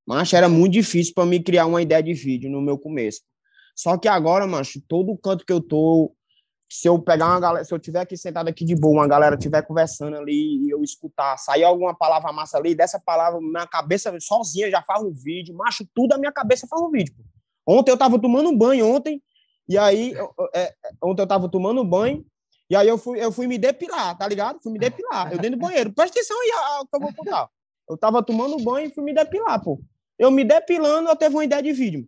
Macho, 0.05 0.35
era 0.35 0.47
muito 0.47 0.73
difícil 0.73 1.15
para 1.15 1.25
mim 1.25 1.41
criar 1.41 1.65
uma 1.65 1.81
ideia 1.81 2.03
de 2.03 2.13
vídeo 2.13 2.47
no 2.47 2.61
meu 2.61 2.77
começo. 2.77 3.21
Só 3.75 3.97
que 3.97 4.07
agora, 4.07 4.45
mancho, 4.45 4.79
todo 4.87 5.17
canto 5.17 5.43
que 5.43 5.53
eu 5.53 5.61
tô, 5.61 6.13
se 6.69 6.87
eu 6.87 6.99
pegar 6.99 7.25
uma 7.25 7.39
galera, 7.39 7.65
se 7.65 7.73
eu 7.73 7.79
tiver 7.79 8.01
aqui 8.01 8.15
sentado 8.15 8.47
aqui 8.47 8.63
de 8.63 8.75
boa, 8.75 9.01
uma 9.01 9.07
galera 9.07 9.35
tiver 9.35 9.63
conversando 9.63 10.15
ali 10.17 10.65
e 10.65 10.69
eu 10.69 10.83
escutar, 10.83 11.35
sair 11.37 11.63
alguma 11.63 11.95
palavra 11.95 12.31
massa 12.31 12.57
ali, 12.57 12.75
dessa 12.75 12.99
palavra, 12.99 13.41
minha 13.41 13.65
cabeça 13.65 14.15
sozinha 14.19 14.69
já 14.69 14.83
faz 14.83 15.01
um 15.03 15.11
vídeo, 15.11 15.55
macho, 15.55 15.83
tudo 15.95 16.13
a 16.13 16.17
minha 16.17 16.31
cabeça 16.31 16.67
faz 16.67 16.81
um 16.81 16.91
vídeo. 16.91 17.15
Ontem 17.65 17.91
eu 17.91 17.97
tava 17.97 18.19
tomando 18.19 18.49
um 18.49 18.57
banho, 18.57 18.87
ontem, 18.87 19.21
e 19.67 19.77
aí, 19.77 20.13
é, 20.53 20.73
ontem 21.03 21.23
eu 21.23 21.27
tava 21.27 21.49
tomando 21.49 21.81
um 21.81 21.85
banho, 21.85 22.23
e 22.69 22.75
aí 22.75 22.87
eu 22.87 22.99
fui, 22.99 23.23
eu 23.23 23.31
fui 23.31 23.47
me 23.47 23.57
depilar, 23.57 24.15
tá 24.15 24.27
ligado? 24.27 24.59
Fui 24.61 24.71
me 24.71 24.77
depilar, 24.77 25.31
eu 25.31 25.39
dentro 25.39 25.57
do 25.57 25.61
banheiro. 25.61 25.91
Presta 25.91 26.19
atenção 26.19 26.39
aí 26.39 26.51
ao 26.51 26.85
que 26.85 26.95
eu 26.95 26.99
vou 26.99 27.13
contar. 27.15 27.49
Eu 27.89 27.97
tava 27.97 28.21
tomando 28.21 28.63
banho 28.63 28.87
e 28.87 28.93
fui 28.93 29.03
me 29.03 29.11
depilar, 29.11 29.63
pô. 29.63 29.81
Eu 30.19 30.29
me 30.29 30.43
depilando, 30.43 31.09
eu 31.09 31.15
teve 31.15 31.35
uma 31.35 31.43
ideia 31.43 31.63
de 31.63 31.73
vídeo. 31.73 32.07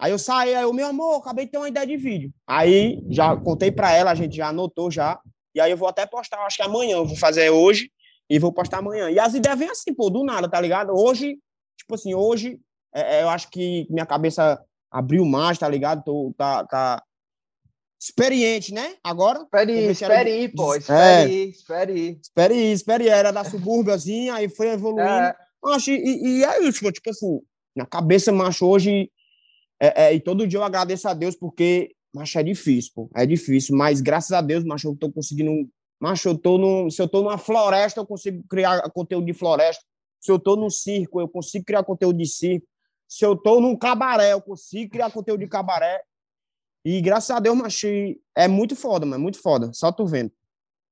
Aí 0.00 0.12
eu 0.12 0.18
saí, 0.18 0.54
aí 0.54 0.62
eu, 0.62 0.72
meu 0.72 0.86
amor, 0.86 1.16
acabei 1.16 1.44
de 1.44 1.50
ter 1.50 1.58
uma 1.58 1.68
ideia 1.68 1.86
de 1.86 1.96
vídeo. 1.96 2.32
Aí 2.46 3.02
já 3.10 3.36
contei 3.36 3.72
para 3.72 3.92
ela, 3.92 4.12
a 4.12 4.14
gente 4.14 4.36
já 4.36 4.48
anotou 4.48 4.90
já. 4.90 5.18
E 5.54 5.60
aí 5.60 5.70
eu 5.70 5.76
vou 5.76 5.88
até 5.88 6.06
postar, 6.06 6.38
acho 6.46 6.56
que 6.56 6.62
amanhã, 6.62 6.96
eu 6.96 7.06
vou 7.06 7.16
fazer 7.16 7.50
hoje 7.50 7.90
e 8.30 8.38
vou 8.38 8.52
postar 8.52 8.78
amanhã. 8.78 9.10
E 9.10 9.18
as 9.18 9.34
ideias 9.34 9.58
vêm 9.58 9.70
assim, 9.70 9.92
pô, 9.92 10.08
do 10.08 10.22
nada, 10.22 10.48
tá 10.48 10.60
ligado? 10.60 10.92
Hoje, 10.94 11.38
tipo 11.76 11.94
assim, 11.94 12.14
hoje 12.14 12.60
é, 12.94 13.18
é 13.18 13.22
eu 13.22 13.28
acho 13.28 13.50
que 13.50 13.86
minha 13.90 14.06
cabeça 14.06 14.62
abriu 14.90 15.24
mais, 15.24 15.58
tá 15.58 15.68
ligado? 15.68 16.04
Tô, 16.04 16.32
tá, 16.36 16.64
tá 16.64 17.02
experiente, 18.00 18.72
né? 18.72 18.94
Agora. 19.02 19.40
Espere 19.40 19.72
aí, 19.72 19.90
espere 19.90 20.30
aí, 20.30 20.48
pô. 20.48 20.74
Espere 20.76 21.00
é, 21.00 21.16
aí, 21.24 21.50
espere 21.50 21.92
aí. 21.92 22.18
Espere 22.22 22.54
aí, 22.54 22.72
espere 22.72 23.04
aí. 23.04 23.18
Era 23.18 23.32
da 23.32 23.44
subúrbiazinha, 23.44 24.34
aí 24.34 24.48
foi 24.48 24.68
evoluindo. 24.68 25.08
É. 25.08 25.34
Acho, 25.64 25.90
e, 25.90 26.38
e 26.38 26.44
é 26.44 26.62
isso, 26.62 26.80
pô, 26.80 26.92
tipo 26.92 27.10
assim, 27.10 27.40
minha 27.74 27.86
cabeça, 27.86 28.30
macho, 28.30 28.64
hoje 28.64 29.10
é, 29.80 30.04
é, 30.04 30.14
e 30.14 30.20
todo 30.20 30.46
dia 30.46 30.58
eu 30.58 30.64
agradeço 30.64 31.08
a 31.08 31.14
Deus 31.14 31.36
porque, 31.36 31.94
macho, 32.12 32.38
é 32.38 32.42
difícil, 32.42 32.92
pô. 32.94 33.10
É 33.14 33.24
difícil, 33.24 33.76
mas 33.76 34.00
graças 34.00 34.32
a 34.32 34.40
Deus, 34.40 34.64
macho, 34.64 34.88
eu 34.88 34.96
tô 34.96 35.10
conseguindo. 35.10 35.68
Macho, 36.00 36.28
eu 36.28 36.38
tô 36.38 36.58
no, 36.58 36.90
se 36.90 37.02
eu 37.02 37.08
tô 37.08 37.22
numa 37.22 37.38
floresta, 37.38 38.00
eu 38.00 38.06
consigo 38.06 38.44
criar 38.48 38.80
conteúdo 38.90 39.26
de 39.26 39.32
floresta. 39.32 39.82
Se 40.20 40.30
eu 40.30 40.38
tô 40.38 40.56
no 40.56 40.70
circo, 40.70 41.20
eu 41.20 41.28
consigo 41.28 41.64
criar 41.64 41.84
conteúdo 41.84 42.18
de 42.18 42.26
circo. 42.26 42.66
Se 43.08 43.24
eu 43.24 43.36
tô 43.36 43.60
num 43.60 43.76
cabaré, 43.76 44.32
eu 44.32 44.40
consigo 44.40 44.92
criar 44.92 45.10
conteúdo 45.10 45.40
de 45.40 45.48
cabaré. 45.48 46.02
E 46.84 47.00
graças 47.00 47.30
a 47.30 47.40
Deus, 47.40 47.56
macho, 47.56 47.86
é 48.36 48.46
muito 48.46 48.76
foda, 48.76 49.04
mano, 49.06 49.22
muito 49.22 49.40
foda. 49.40 49.72
Só 49.72 49.90
tu 49.90 50.06
vendo. 50.06 50.32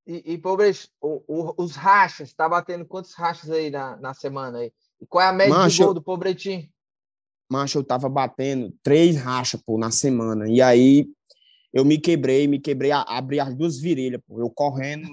E, 0.06 0.34
e 0.34 0.38
pobres, 0.38 0.88
o, 1.00 1.22
o, 1.26 1.54
os 1.64 1.74
rachas, 1.74 2.32
tá 2.32 2.48
batendo 2.48 2.84
quantos 2.84 3.12
rachas 3.14 3.50
aí 3.50 3.70
na, 3.70 3.96
na 3.96 4.14
semana 4.14 4.58
aí? 4.58 4.72
E 5.00 5.06
qual 5.06 5.24
é 5.24 5.28
a 5.28 5.32
média 5.32 5.54
macho, 5.54 5.78
do 5.78 5.84
gol 5.84 5.94
do 5.94 6.02
pobretinho? 6.02 6.68
Macho, 7.50 7.78
eu 7.78 7.84
tava 7.84 8.08
batendo 8.08 8.74
três 8.82 9.16
rachas, 9.16 9.60
pô, 9.60 9.78
na 9.78 9.90
semana. 9.90 10.48
E 10.48 10.60
aí 10.60 11.06
eu 11.72 11.84
me 11.84 11.98
quebrei, 11.98 12.46
me 12.46 12.58
quebrei, 12.58 12.90
abri 12.92 13.40
as 13.40 13.54
duas 13.54 13.78
virilhas, 13.78 14.20
pô, 14.26 14.40
eu 14.40 14.50
correndo. 14.50 15.08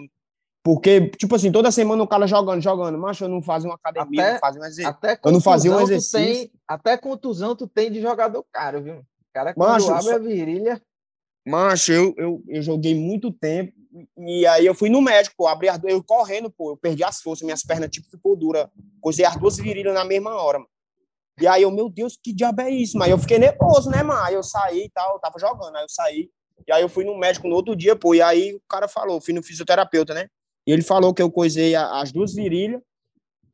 Porque, 0.63 1.09
tipo 1.09 1.35
assim, 1.35 1.51
toda 1.51 1.71
semana 1.71 2.01
o 2.01 2.07
cara 2.07 2.25
jogando, 2.25 2.61
jogando. 2.61 2.97
Macho, 2.97 3.25
eu 3.25 3.29
não 3.29 3.41
fazia 3.41 3.69
uma 3.69 3.75
academia, 3.75 4.21
até, 4.21 4.33
não 4.33 4.39
fazia 4.39 4.61
um 4.61 4.65
exercício. 4.65 5.19
Eu 5.23 5.31
não 5.31 5.41
fazia 5.41 5.71
um 5.71 5.81
exercício. 5.81 6.19
Tem, 6.19 6.51
até 6.65 6.97
contusão 6.97 7.55
tu 7.55 7.67
tem 7.67 7.91
de 7.91 8.01
jogador 8.01 8.45
caro, 8.51 8.81
viu? 8.81 8.95
O 8.99 9.05
cara 9.33 9.53
quando 9.53 9.69
macho, 9.69 9.91
abre 9.91 10.11
a 10.13 10.17
virilha... 10.17 10.81
Macho, 11.45 11.91
eu, 11.91 12.15
eu, 12.17 12.43
eu 12.47 12.61
joguei 12.61 12.95
muito 12.95 13.29
tempo 13.29 13.73
e 14.17 14.45
aí 14.47 14.65
eu 14.65 14.73
fui 14.73 14.89
no 14.89 15.01
médico, 15.01 15.35
pô, 15.37 15.47
abri 15.47 15.69
as 15.69 15.77
duas, 15.77 15.93
eu 15.93 16.03
correndo, 16.03 16.49
pô, 16.49 16.71
eu 16.71 16.77
perdi 16.77 17.03
as 17.03 17.21
forças, 17.21 17.43
minhas 17.43 17.63
pernas 17.63 17.89
tipo 17.91 18.09
ficou 18.09 18.35
dura. 18.35 18.71
Cozei 18.99 19.25
as 19.25 19.35
duas 19.35 19.57
virilhas 19.57 19.93
na 19.93 20.03
mesma 20.03 20.33
hora, 20.41 20.59
mano. 20.59 20.69
E 21.39 21.47
aí 21.47 21.63
eu, 21.63 21.71
meu 21.71 21.89
Deus, 21.89 22.17
que 22.21 22.33
diabo 22.33 22.61
é 22.61 22.69
isso? 22.69 22.97
Mas 22.97 23.09
eu 23.09 23.17
fiquei 23.17 23.39
nervoso, 23.39 23.89
né, 23.89 24.03
mano? 24.03 24.21
Aí 24.21 24.35
eu 24.35 24.43
saí 24.43 24.85
e 24.85 24.89
tal, 24.89 25.15
eu 25.15 25.19
tava 25.19 25.39
jogando, 25.39 25.75
aí 25.75 25.83
eu 25.83 25.89
saí. 25.89 26.29
E 26.67 26.71
aí 26.71 26.81
eu 26.81 26.89
fui 26.89 27.03
no 27.03 27.17
médico 27.17 27.47
no 27.47 27.55
outro 27.55 27.75
dia, 27.75 27.95
pô, 27.95 28.13
e 28.13 28.21
aí 28.21 28.53
o 28.53 28.61
cara 28.69 28.87
falou, 28.87 29.19
fui 29.19 29.33
no 29.33 29.43
fisioterapeuta, 29.43 30.13
né? 30.13 30.27
E 30.65 30.71
ele 30.71 30.81
falou 30.81 31.13
que 31.13 31.21
eu 31.21 31.31
coisei 31.31 31.75
as 31.75 32.11
duas 32.11 32.33
virilhas, 32.33 32.81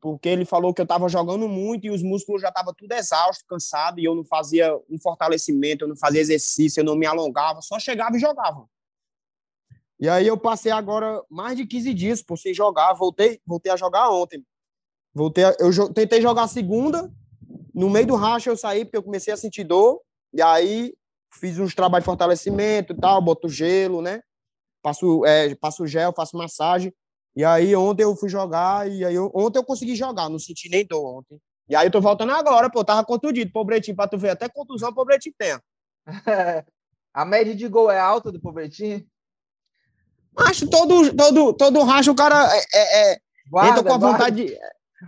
porque 0.00 0.28
ele 0.28 0.44
falou 0.44 0.72
que 0.72 0.80
eu 0.80 0.86
tava 0.86 1.08
jogando 1.08 1.48
muito 1.48 1.86
e 1.86 1.90
os 1.90 2.02
músculos 2.02 2.40
já 2.40 2.52
tava 2.52 2.72
tudo 2.76 2.92
exausto, 2.92 3.44
cansado, 3.46 3.98
e 3.98 4.04
eu 4.04 4.14
não 4.14 4.24
fazia 4.24 4.74
um 4.88 4.98
fortalecimento, 4.98 5.84
eu 5.84 5.88
não 5.88 5.96
fazia 5.96 6.20
exercício, 6.20 6.80
eu 6.80 6.84
não 6.84 6.94
me 6.94 7.06
alongava, 7.06 7.60
só 7.60 7.78
chegava 7.78 8.16
e 8.16 8.20
jogava. 8.20 8.66
E 9.98 10.08
aí 10.08 10.26
eu 10.26 10.38
passei 10.38 10.72
agora 10.72 11.22
mais 11.28 11.56
de 11.56 11.66
15 11.66 11.92
dias 11.92 12.22
por 12.22 12.38
sem 12.38 12.54
jogar, 12.54 12.94
voltei, 12.94 13.40
voltei 13.46 13.70
a 13.70 13.76
jogar 13.76 14.08
ontem. 14.10 14.42
Voltei, 15.12 15.44
a, 15.44 15.54
eu 15.58 15.92
tentei 15.92 16.22
jogar 16.22 16.48
segunda, 16.48 17.12
no 17.74 17.90
meio 17.90 18.06
do 18.06 18.14
racha 18.14 18.50
eu 18.50 18.56
saí 18.56 18.84
porque 18.84 18.96
eu 18.96 19.02
comecei 19.02 19.32
a 19.32 19.36
sentir 19.36 19.64
dor, 19.64 20.00
e 20.32 20.42
aí 20.42 20.94
fiz 21.32 21.58
uns 21.58 21.74
trabalhos 21.74 22.04
de 22.04 22.06
fortalecimento 22.06 22.92
e 22.92 22.96
tal, 22.96 23.22
boto 23.22 23.48
gelo, 23.48 24.02
né? 24.02 24.20
Passo, 24.82 25.24
é, 25.24 25.54
passo 25.54 25.86
gel, 25.86 26.12
faço 26.14 26.36
massagem. 26.36 26.92
E 27.36 27.44
aí 27.44 27.74
ontem 27.76 28.02
eu 28.02 28.16
fui 28.16 28.28
jogar, 28.28 28.90
e 28.90 29.04
aí 29.04 29.14
eu, 29.14 29.30
ontem 29.34 29.58
eu 29.58 29.64
consegui 29.64 29.94
jogar, 29.94 30.28
não 30.28 30.38
senti 30.38 30.68
nem 30.68 30.84
dor 30.84 31.18
ontem. 31.18 31.38
E 31.68 31.76
aí 31.76 31.86
eu 31.86 31.90
tô 31.90 32.00
voltando 32.00 32.32
agora, 32.32 32.68
pô, 32.68 32.84
tava 32.84 33.04
contundido, 33.04 33.52
pobretinho, 33.52 33.96
pra 33.96 34.08
tu 34.08 34.18
ver, 34.18 34.30
até 34.30 34.48
contusão 34.48 34.92
pobretinho 34.92 35.34
tem. 35.38 35.58
a 37.14 37.24
média 37.24 37.54
de 37.54 37.68
gol 37.68 37.90
é 37.90 38.00
alta 38.00 38.32
do 38.32 38.40
pobretinho? 38.40 39.06
Acho 40.36 40.68
todo, 40.68 41.14
todo, 41.14 41.52
todo 41.52 41.82
racha 41.82 42.10
o 42.10 42.14
cara 42.14 42.48
é, 42.56 42.62
é, 42.74 43.12
é 43.12 43.18
guarda, 43.48 43.70
entra 43.70 43.84
com 43.84 43.94
a 43.94 44.10
vontade 44.10 44.46
de, 44.46 44.58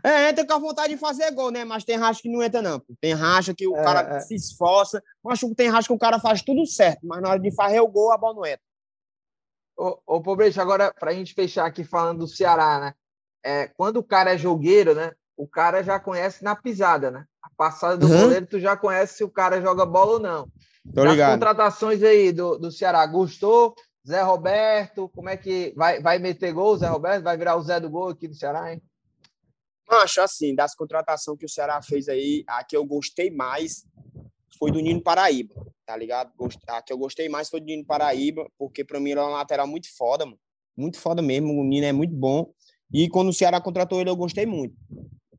é, 0.03 0.31
entra 0.31 0.47
com 0.47 0.55
a 0.55 0.59
vontade 0.59 0.95
de 0.95 0.99
fazer 0.99 1.31
gol, 1.33 1.51
né? 1.51 1.65
Mas 1.65 1.85
tem 1.85 1.97
racha 1.97 2.23
que 2.23 2.29
não 2.29 2.43
entra, 2.43 2.63
não. 2.63 2.83
Tem 3.01 3.13
racha 3.13 3.55
que 3.55 3.67
o 3.67 3.77
é, 3.77 3.83
cara 3.83 4.17
é. 4.17 4.21
se 4.21 4.35
esforça. 4.35 5.03
Que 5.39 5.55
tem 5.55 5.69
racha 5.69 5.89
que 5.89 5.95
o 5.95 5.99
cara 5.99 6.19
faz 6.19 6.43
tudo 6.43 6.67
certo, 6.67 7.01
mas 7.07 7.21
na 7.21 7.31
hora 7.31 7.41
de 7.41 7.55
fazer 7.55 7.81
o 7.81 7.89
gol, 7.89 8.13
a 8.13 8.19
bola 8.19 8.35
não 8.35 8.47
entra. 8.47 8.63
Ô, 9.77 9.99
ô 10.07 10.23
Pobrecho, 10.23 10.61
agora, 10.61 10.93
para 10.93 11.11
a 11.11 11.15
gente 11.15 11.35
fechar 11.35 11.67
aqui 11.67 11.85
falando 11.85 12.21
do 12.21 12.29
Ceará, 12.29 12.81
né? 12.81 12.95
É, 13.45 13.67
quando 13.69 13.99
o 13.99 14.05
cara 14.05 14.35
é 14.35 14.39
jogueiro, 14.39 14.95
né? 14.95 15.13
O 15.37 15.47
cara 15.47 15.83
já 15.83 15.99
conhece 15.99 16.45
na 16.45 16.55
pisada, 16.55 17.11
né? 17.11 17.25
A 17.43 17.51
passada 17.57 17.97
do 17.97 18.07
uhum. 18.07 18.21
goleiro, 18.21 18.47
tu 18.47 18.61
já 18.61 18.77
conhece 18.77 19.17
se 19.17 19.25
o 19.25 19.31
cara 19.31 19.61
joga 19.61 19.85
bola 19.85 20.13
ou 20.13 20.21
não. 20.21 20.49
Tô 20.95 21.05
ligado. 21.05 21.31
As 21.31 21.35
contratações 21.35 22.03
aí 22.03 22.33
do, 22.33 22.59
do 22.59 22.71
Ceará, 22.71 23.05
gostou? 23.07 23.75
Zé 24.07 24.21
Roberto, 24.23 25.09
como 25.11 25.29
é 25.29 25.37
que 25.37 25.73
vai, 25.77 26.01
vai 26.01 26.19
meter 26.19 26.53
gol, 26.53 26.77
Zé 26.77 26.89
Roberto? 26.89 27.23
Vai 27.23 27.37
virar 27.37 27.57
o 27.57 27.63
Zé 27.63 27.79
do 27.79 27.91
gol 27.91 28.09
aqui 28.09 28.27
do 28.27 28.35
Ceará, 28.35 28.73
hein? 28.73 28.83
Acho 29.97 30.21
assim, 30.21 30.55
das 30.55 30.75
contratações 30.75 31.39
que 31.39 31.45
o 31.45 31.49
Ceará 31.49 31.81
fez 31.83 32.09
aí, 32.09 32.45
a 32.47 32.65
que 32.65 32.77
eu 32.77 32.85
gostei 32.85 33.31
mais 33.31 33.85
foi 34.59 34.71
do 34.71 34.81
Nino 34.81 35.03
Paraíba, 35.03 35.55
tá 35.85 35.97
ligado? 35.97 36.33
A 36.69 36.83
que 36.83 36.93
eu 36.93 36.99
gostei 36.99 37.29
mais 37.29 37.49
foi 37.49 37.61
do 37.61 37.67
Nino 37.67 37.85
Paraíba, 37.85 38.49
porque 38.57 38.85
para 38.85 39.01
mim 39.01 39.11
ele 39.11 39.21
é 39.21 39.23
uma 39.23 39.39
lateral 39.39 39.67
muito 39.67 39.89
foda, 39.97 40.25
mano. 40.25 40.39
Muito 40.77 40.99
foda 40.99 41.21
mesmo, 41.21 41.53
o 41.61 41.65
Nino 41.65 41.87
é 41.87 41.93
muito 41.93 42.15
bom. 42.15 42.53
E 42.93 43.09
quando 43.09 43.29
o 43.29 43.33
Ceará 43.33 43.61
contratou 43.61 44.01
ele, 44.01 44.11
eu 44.11 44.17
gostei 44.17 44.47
muito. 44.47 44.75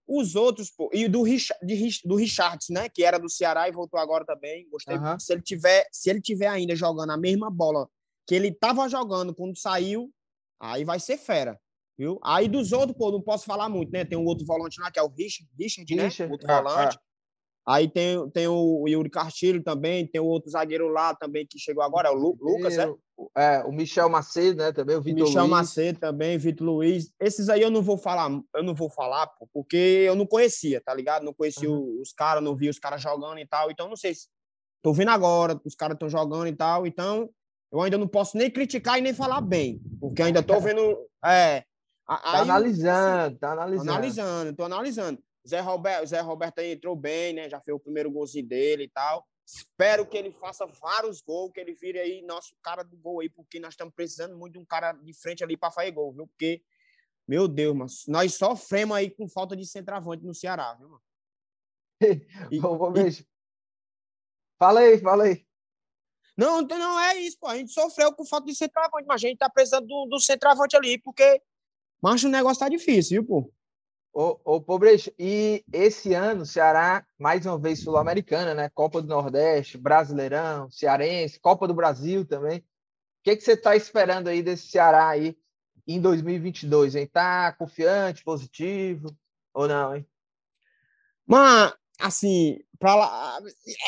Os 0.08 0.36
outros, 0.36 0.70
pô, 0.70 0.89
e 0.94 1.08
do, 1.08 1.24
Richard, 1.24 1.60
do 2.04 2.16
Richards, 2.16 2.70
né, 2.70 2.89
que 2.89 3.04
era 3.04 3.18
do 3.18 3.30
Ceará 3.30 3.68
e 3.68 3.72
voltou 3.72 4.00
agora 4.00 4.26
também, 4.26 4.68
gostei 4.70 4.98
uhum. 4.98 5.04
muito. 5.04 5.24
Se 5.24 5.34
ele 5.34 5.42
tiver, 5.42 5.88
se 5.92 6.10
ele 6.10 6.22
tiver 6.22 6.48
ainda 6.48 6.76
jogando 6.76 7.12
a 7.12 7.18
mesma 7.18 7.50
bola 7.50 7.88
que 8.28 8.36
ele 8.36 8.52
tava 8.52 8.88
jogando 8.88 9.34
quando 9.34 9.58
saiu, 9.58 10.12
aí 10.60 10.84
vai 10.84 11.00
ser 11.00 11.18
fera. 11.18 11.60
Viu? 11.98 12.20
Aí 12.24 12.48
dos 12.48 12.72
outros, 12.72 12.98
pô, 12.98 13.12
não 13.12 13.22
posso 13.22 13.46
falar 13.46 13.70
muito, 13.70 13.92
né? 13.92 14.04
Tem 14.04 14.18
um 14.18 14.26
outro 14.26 14.46
volante 14.46 14.82
lá, 14.82 14.92
que 14.92 15.00
é 15.00 15.04
o 15.04 15.10
Richard, 15.10 15.50
Richard, 15.60 15.96
né? 15.96 16.04
Richard. 16.06 16.32
Outro 16.32 16.50
é, 16.50 16.62
volante. 16.62 16.98
É. 16.98 17.14
Aí 17.66 17.90
tem, 17.90 18.30
tem 18.32 18.48
o 18.48 18.86
Yuri 18.88 19.10
Castilho 19.10 19.64
também, 19.64 20.06
tem 20.06 20.20
o 20.20 20.26
outro 20.26 20.52
zagueiro 20.52 20.90
lá 20.90 21.16
também 21.16 21.48
que 21.50 21.58
chegou 21.58 21.82
agora, 21.82 22.10
é 22.10 22.12
o 22.12 22.16
Lu, 22.16 22.38
Lucas, 22.42 22.78
é? 22.78 22.94
é? 23.38 23.64
O 23.64 23.72
Michel 23.72 24.10
Macedo, 24.10 24.58
né? 24.58 24.74
Também, 24.74 24.98
o 24.98 25.02
Vitor 25.02 25.24
Michel 25.24 25.44
Luiz. 25.44 25.52
Macedo 25.52 26.00
também, 26.00 26.38
Vitor 26.38 26.68
Luiz. 26.68 27.14
Esses 27.22 27.48
aí 27.48 27.62
eu 27.62 27.72
não 27.72 27.82
vou 27.82 27.98
falar, 27.98 28.30
eu 28.54 28.64
não 28.64 28.76
vou 28.76 28.90
falar, 28.90 29.28
pô, 29.28 29.48
porque 29.54 29.78
eu 29.78 30.14
não 30.14 30.26
conhecia, 30.26 30.82
tá 30.82 30.94
ligado? 30.94 31.24
Não 31.24 31.34
conhecia 31.34 31.70
uhum. 31.70 32.02
os 32.02 32.12
caras, 32.12 32.44
não 32.44 32.54
vi 32.54 32.68
os 32.68 32.80
caras 32.80 33.02
jogando 33.02 33.40
e 33.40 33.48
tal. 33.48 33.72
Então, 33.72 33.88
não 33.88 33.96
sei 33.96 34.14
se. 34.14 34.28
Tô 34.82 34.92
vendo 34.92 35.12
agora, 35.12 35.58
os 35.64 35.76
caras 35.76 35.96
estão 35.96 36.10
jogando 36.10 36.48
e 36.48 36.56
tal. 36.56 36.86
Então, 36.86 37.30
eu 37.72 37.82
ainda 37.82 37.98
não 37.98 38.10
posso 38.10 38.38
nem 38.38 38.52
criticar 38.52 39.00
e 39.00 39.02
nem 39.02 39.14
falar 39.14 39.40
bem, 39.40 39.82
porque 40.02 40.22
ainda 40.22 40.44
tô 40.44 40.60
vendo. 40.60 40.82
É, 41.24 41.64
Tá 42.06 42.42
analisando, 42.42 43.38
tá 43.39 43.52
analisando. 43.52 43.92
Analisando, 43.92 44.56
tô 44.56 44.63
analisando. 44.63 45.24
Zé 45.48 45.60
Roberto, 45.60 46.08
Zé 46.08 46.22
Roberto 46.22 46.60
aí 46.60 46.72
entrou 46.74 46.96
bem, 46.96 47.34
né? 47.34 47.50
Já 47.50 47.60
fez 47.60 47.76
o 47.76 47.80
primeiro 47.80 48.12
golzinho 48.12 48.48
dele 48.48 48.84
e 48.84 48.89
tal. 48.89 49.28
Espero 49.46 50.06
que 50.06 50.18
ele 50.18 50.32
faça 50.32 50.66
vários 50.66 51.22
gols, 51.22 51.52
que 51.52 51.60
ele 51.60 51.74
vire 51.74 52.00
aí 52.00 52.22
nosso 52.22 52.56
cara 52.62 52.82
do 52.82 52.96
gol 52.96 53.20
aí, 53.20 53.30
porque 53.30 53.60
nós 53.60 53.74
estamos 53.74 53.94
precisando 53.94 54.38
muito 54.38 54.54
de 54.54 54.60
um 54.60 54.66
cara 54.66 54.94
de 54.94 55.13
frente 55.13 55.44
ali 55.44 55.58
para 55.58 55.72
fazer 55.72 55.92
gol, 55.92 56.13
viu? 56.13 56.28
Porque, 56.28 56.63
meu 57.28 57.48
Deus, 57.48 57.76
mano, 57.76 57.92
nós 58.08 58.36
sofremos 58.36 58.96
aí 58.96 59.10
com 59.10 59.28
falta 59.28 59.56
de 59.56 59.66
centroavante 59.66 60.24
no 60.24 60.34
Ceará, 60.34 60.74
viu, 60.76 60.89
mano? 60.89 61.04
E, 62.52 62.60
vou, 62.60 62.94
e... 62.98 63.26
Fala 64.58 64.80
aí, 64.82 64.98
fala 64.98 65.26
aí. 65.26 65.46
Não, 66.38 66.62
não 66.62 67.00
é 67.00 67.16
isso, 67.18 67.38
pô. 67.39 67.48
A 67.48 67.58
gente 67.58 67.72
sofreu 67.72 68.13
com 68.13 68.26
falta 68.26 68.48
de 68.48 68.56
centroavante, 68.56 69.06
mas 69.06 69.24
a 69.24 69.28
gente 69.28 69.38
tá 69.38 69.50
precisando 69.50 69.88
do, 69.88 70.08
do 70.10 70.20
centroavante 70.20 70.76
ali, 70.76 70.98
porque 70.98 71.42
mas 72.04 72.22
o 72.22 72.28
negócio 72.28 72.60
tá 72.60 72.68
difícil, 72.68 73.22
viu, 73.22 73.26
pô? 73.26 73.54
Ô, 74.13 74.38
ô 74.44 74.62
Pobrecho, 74.62 75.10
e 75.18 75.63
esse 75.72 76.13
ano 76.13 76.46
Ceará, 76.46 77.06
mais 77.18 77.46
uma 77.46 77.58
vez 77.58 77.80
sul-americana, 77.80 78.54
né? 78.54 78.70
Copa 78.76 79.02
do 79.02 79.08
Nordeste, 79.08 79.78
Brasileirão, 79.78 80.70
Cearense, 80.70 81.39
Copa 81.39 81.66
do 81.66 81.74
Brasil 81.74 82.26
também. 82.26 82.60
O 82.60 82.63
que, 83.24 83.38
que 83.38 83.42
você 83.42 83.54
está 83.54 83.74
esperando 83.78 84.28
aí 84.28 84.44
desse 84.44 84.68
Ceará 84.68 85.08
aí 85.08 85.38
em 85.88 86.02
2022, 86.02 86.96
hein? 86.96 87.08
Tá 87.08 87.54
confiante, 87.54 88.22
positivo 88.22 89.16
ou 89.54 89.66
não, 89.66 89.96
hein? 89.96 90.06
Mas, 91.26 91.74
assim, 92.02 92.60
pra 92.78 92.96
lá, 92.96 93.39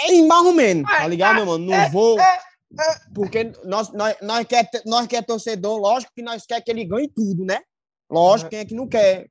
é 0.06 0.14
em 0.14 0.26
barro 0.26 0.54
menos, 0.54 0.90
tá 0.90 1.06
ligado, 1.06 1.36
meu 1.36 1.46
mano? 1.48 1.66
Não 1.66 1.74
é, 1.74 1.90
vou... 1.90 2.18
É, 2.18 2.40
é. 2.80 2.96
Porque 3.14 3.52
nós, 3.66 3.92
nós, 3.92 4.16
nós, 4.22 4.48
quer, 4.48 4.70
nós 4.86 5.06
quer 5.06 5.22
torcedor, 5.26 5.78
lógico 5.78 6.14
que 6.16 6.22
nós 6.22 6.46
quer 6.46 6.62
que 6.62 6.72
ele 6.72 6.86
ganhe 6.86 7.10
tudo, 7.10 7.44
né? 7.44 7.62
Lógico, 8.10 8.50
quem 8.50 8.60
é 8.60 8.66
que 8.66 8.76
não 8.76 8.88
quer? 8.88 9.28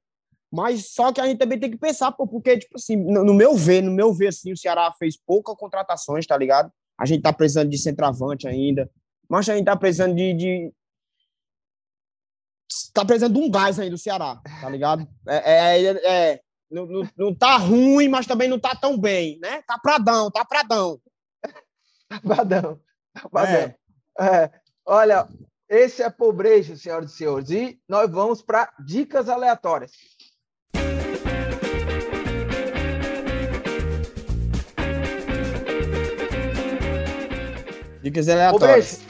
Mas 0.52 0.92
só 0.92 1.12
que 1.12 1.20
a 1.20 1.26
gente 1.26 1.38
também 1.38 1.58
tem 1.58 1.70
que 1.70 1.76
pensar, 1.76 2.12
pô, 2.12 2.26
porque, 2.26 2.58
tipo 2.58 2.76
assim, 2.76 2.96
no, 2.96 3.24
no 3.24 3.34
meu 3.34 3.56
ver, 3.56 3.82
no 3.82 3.90
meu 3.90 4.14
ver, 4.14 4.28
assim, 4.28 4.52
o 4.52 4.56
Ceará 4.56 4.92
fez 4.98 5.16
poucas 5.16 5.56
contratações, 5.56 6.26
tá 6.26 6.36
ligado? 6.36 6.70
A 6.96 7.04
gente 7.04 7.22
tá 7.22 7.32
precisando 7.32 7.68
de 7.68 7.78
centroavante 7.78 8.46
ainda. 8.46 8.88
Mas 9.28 9.48
a 9.48 9.56
gente 9.56 9.64
tá 9.64 9.76
precisando 9.76 10.14
de, 10.14 10.32
de 10.34 10.72
tá 12.92 13.04
precisando 13.04 13.34
de 13.34 13.40
um 13.40 13.50
gás 13.50 13.80
aí 13.80 13.90
do 13.90 13.98
Ceará, 13.98 14.40
tá 14.60 14.68
ligado? 14.68 15.06
É, 15.26 15.52
é, 15.52 15.84
é, 15.84 16.06
é 16.06 16.40
não, 16.70 16.86
não, 16.86 17.08
não, 17.16 17.34
tá 17.34 17.56
ruim, 17.56 18.08
mas 18.08 18.26
também 18.26 18.48
não 18.48 18.58
tá 18.58 18.74
tão 18.74 18.98
bem, 18.98 19.38
né? 19.40 19.62
Tá 19.62 19.78
pradão, 19.78 20.30
tá 20.30 20.44
pradão. 20.44 21.00
tá 22.08 22.20
pradão, 22.20 22.80
tá 23.12 23.28
pradão. 23.28 23.74
É. 24.18 24.24
é. 24.24 24.50
olha, 24.84 25.28
esse 25.68 26.02
é 26.02 26.10
Pobrejo, 26.10 26.76
senhoras 26.76 27.12
e 27.12 27.16
senhores. 27.16 27.50
E 27.50 27.78
nós 27.88 28.10
vamos 28.10 28.42
para 28.42 28.70
dicas 28.84 29.28
aleatórias. 29.28 29.92
Dicas 38.02 38.28
aleatórias. 38.28 39.00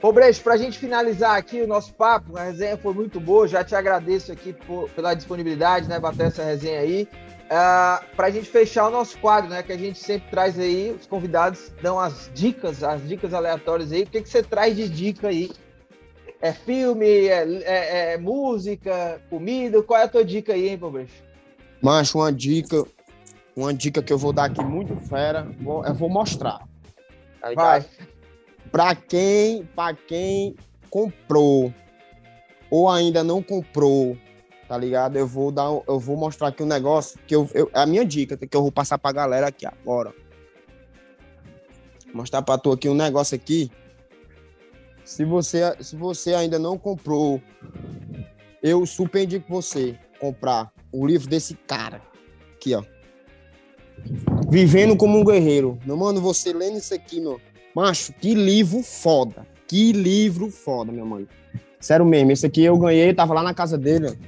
Pobrejo, 0.00 0.42
para 0.42 0.54
a 0.54 0.56
gente 0.56 0.78
finalizar 0.78 1.36
aqui 1.36 1.62
o 1.62 1.66
nosso 1.66 1.94
papo, 1.94 2.36
a 2.36 2.44
resenha 2.44 2.76
foi 2.76 2.92
muito 2.94 3.20
boa. 3.20 3.48
Já 3.48 3.62
te 3.64 3.74
agradeço 3.74 4.32
aqui 4.32 4.52
por, 4.52 4.88
pela 4.90 5.14
disponibilidade, 5.14 5.88
né? 5.88 5.98
Bater 5.98 6.26
essa 6.26 6.44
resenha 6.44 6.80
aí. 6.80 7.08
Uh, 7.54 7.56
ah, 7.56 8.02
para 8.16 8.26
a 8.26 8.30
gente 8.30 8.48
fechar 8.48 8.88
o 8.88 8.90
nosso 8.90 9.16
quadro, 9.18 9.48
né? 9.48 9.62
Que 9.62 9.70
a 9.70 9.78
gente 9.78 9.96
sempre 9.96 10.28
traz 10.28 10.58
aí, 10.58 10.90
os 10.90 11.06
convidados 11.06 11.70
dão 11.80 12.00
as 12.00 12.28
dicas, 12.34 12.82
as 12.82 13.06
dicas 13.06 13.32
aleatórias 13.32 13.92
aí. 13.92 14.02
O 14.02 14.06
que, 14.06 14.22
que 14.22 14.28
você 14.28 14.42
traz 14.42 14.74
de 14.74 14.88
dica 14.88 15.28
aí? 15.28 15.52
É 16.40 16.52
filme, 16.52 17.06
é, 17.06 17.44
é, 17.62 18.12
é 18.14 18.18
música, 18.18 19.22
comida? 19.30 19.80
Qual 19.84 20.00
é 20.00 20.02
a 20.02 20.08
tua 20.08 20.24
dica 20.24 20.52
aí, 20.52 20.68
hein, 20.68 20.76
Pobrecho? 20.76 21.22
Macho, 21.80 22.18
uma 22.18 22.32
dica, 22.32 22.84
uma 23.54 23.72
dica 23.72 24.02
que 24.02 24.12
eu 24.12 24.18
vou 24.18 24.32
dar 24.32 24.46
aqui 24.46 24.64
muito 24.64 24.96
fera, 24.96 25.46
vou, 25.60 25.86
eu 25.86 25.94
vou 25.94 26.08
mostrar. 26.08 26.58
Tá 27.40 27.52
Vai. 27.54 27.84
Para 28.72 28.96
quem, 28.96 29.64
para 29.76 29.94
quem 29.94 30.56
comprou 30.90 31.72
ou 32.68 32.88
ainda 32.88 33.22
não 33.22 33.40
comprou 33.40 34.18
tá 34.74 34.78
ligado? 34.78 35.16
Eu 35.16 35.24
vou 35.24 35.52
dar, 35.52 35.70
eu 35.86 36.00
vou 36.00 36.16
mostrar 36.16 36.48
aqui 36.48 36.60
um 36.60 36.66
negócio 36.66 37.16
que 37.28 37.36
eu, 37.36 37.48
eu 37.54 37.70
a 37.72 37.86
minha 37.86 38.04
dica 38.04 38.36
que 38.36 38.56
eu 38.56 38.60
vou 38.60 38.72
passar 38.72 38.98
pra 38.98 39.12
galera 39.12 39.46
aqui 39.46 39.64
agora. 39.64 40.12
Vou 42.06 42.16
mostrar 42.16 42.42
pra 42.42 42.58
tu 42.58 42.72
aqui 42.72 42.88
um 42.88 42.94
negócio 42.94 43.36
aqui. 43.36 43.70
Se 45.04 45.24
você, 45.24 45.76
se 45.80 45.94
você 45.94 46.34
ainda 46.34 46.58
não 46.58 46.76
comprou, 46.76 47.40
eu 48.60 48.84
super 48.84 49.22
indico 49.22 49.46
você 49.48 49.96
comprar 50.18 50.72
o 50.90 51.06
livro 51.06 51.28
desse 51.28 51.54
cara 51.54 52.02
aqui, 52.56 52.74
ó. 52.74 52.82
Vivendo 54.50 54.96
como 54.96 55.16
um 55.16 55.24
guerreiro. 55.24 55.78
Meu 55.86 55.96
mano, 55.96 56.20
você 56.20 56.52
lendo 56.52 56.78
isso 56.78 56.92
aqui, 56.92 57.20
meu. 57.20 57.40
Macho, 57.76 58.12
que 58.14 58.34
livro 58.34 58.82
foda. 58.82 59.46
Que 59.68 59.92
livro 59.92 60.50
foda, 60.50 60.90
meu 60.90 61.06
mano. 61.06 61.28
Sério 61.78 62.04
mesmo, 62.04 62.32
esse 62.32 62.44
aqui 62.44 62.64
eu 62.64 62.76
ganhei, 62.76 63.14
tava 63.14 63.34
lá 63.34 63.42
na 63.42 63.54
casa 63.54 63.78
dele. 63.78 64.18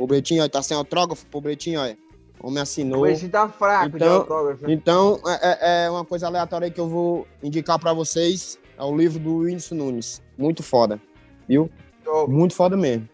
Pobretinho, 0.00 0.42
ó, 0.42 0.48
tá 0.48 0.62
sem 0.62 0.74
autógrafo, 0.74 1.26
pobretinho, 1.26 1.78
ó. 1.78 1.94
O 2.42 2.48
homem 2.48 2.62
assinou. 2.62 3.04
O 3.04 3.28
tá 3.28 3.50
fraco 3.50 3.96
então, 3.96 3.98
de 3.98 4.14
autógrafo. 4.14 4.66
Né? 4.66 4.72
Então, 4.72 5.20
é, 5.26 5.82
é, 5.82 5.84
é, 5.84 5.90
uma 5.90 6.06
coisa 6.06 6.26
aleatória 6.26 6.64
aí 6.64 6.70
que 6.70 6.80
eu 6.80 6.88
vou 6.88 7.28
indicar 7.42 7.78
para 7.78 7.92
vocês. 7.92 8.58
É 8.78 8.82
o 8.82 8.96
livro 8.96 9.18
do 9.18 9.40
Whindersson 9.40 9.74
Nunes. 9.74 10.22
Muito 10.38 10.62
foda. 10.62 10.98
Viu? 11.46 11.70
Muito 12.28 12.54
foda 12.54 12.78
mesmo. 12.78 13.06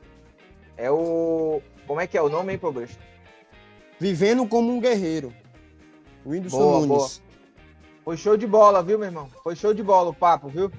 É 0.77 0.89
o. 0.89 1.61
Como 1.89 2.01
é 2.01 2.07
que 2.07 2.17
é 2.17 2.23
o 2.23 2.29
nome, 2.29 2.53
hein, 2.53 2.59
Pobretinho? 2.61 3.01
Vivendo 3.99 4.47
como 4.47 4.73
um 4.73 4.81
guerreiro. 4.81 5.35
Whindersson 6.25 6.57
boa, 6.57 6.87
Nunes. 6.87 6.89
Boa. 6.89 7.11
Foi 8.05 8.17
show 8.17 8.37
de 8.37 8.47
bola, 8.47 8.81
viu, 8.81 8.97
meu 8.97 9.09
irmão? 9.09 9.29
Foi 9.43 9.57
show 9.57 9.75
de 9.75 9.83
bola 9.83 10.11
o 10.11 10.15
papo, 10.15 10.47
viu? 10.47 10.71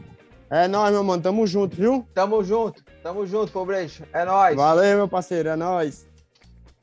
É 0.50 0.68
nóis, 0.68 0.94
meu 0.94 1.04
mano. 1.04 1.22
Tamo 1.22 1.46
junto, 1.46 1.76
viu? 1.76 2.08
Tamo 2.14 2.44
junto. 2.44 2.84
Tamo 3.04 3.26
junto, 3.26 3.52
Pobreixo. 3.52 4.04
É 4.14 4.24
nóis. 4.24 4.56
Valeu, 4.56 4.98
meu 4.98 5.08
parceiro. 5.08 5.50
É 5.50 5.56
nóis. 5.56 6.08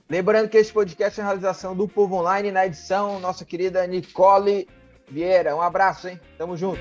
Lembrando 0.09 0.49
que 0.49 0.59
esse 0.59 0.73
podcast 0.73 1.19
é 1.19 1.23
a 1.23 1.27
realização 1.27 1.75
do 1.75 1.89
Povo 1.89 2.17
Online, 2.17 2.53
na 2.53 2.67
edição, 2.67 3.19
nossa 3.19 3.45
querida 3.45 3.87
Nicole 3.87 4.69
Vieira. 5.11 5.57
Um 5.57 5.63
abraço, 5.63 6.09
hein? 6.09 6.21
Tamo 6.37 6.57
junto. 6.57 6.81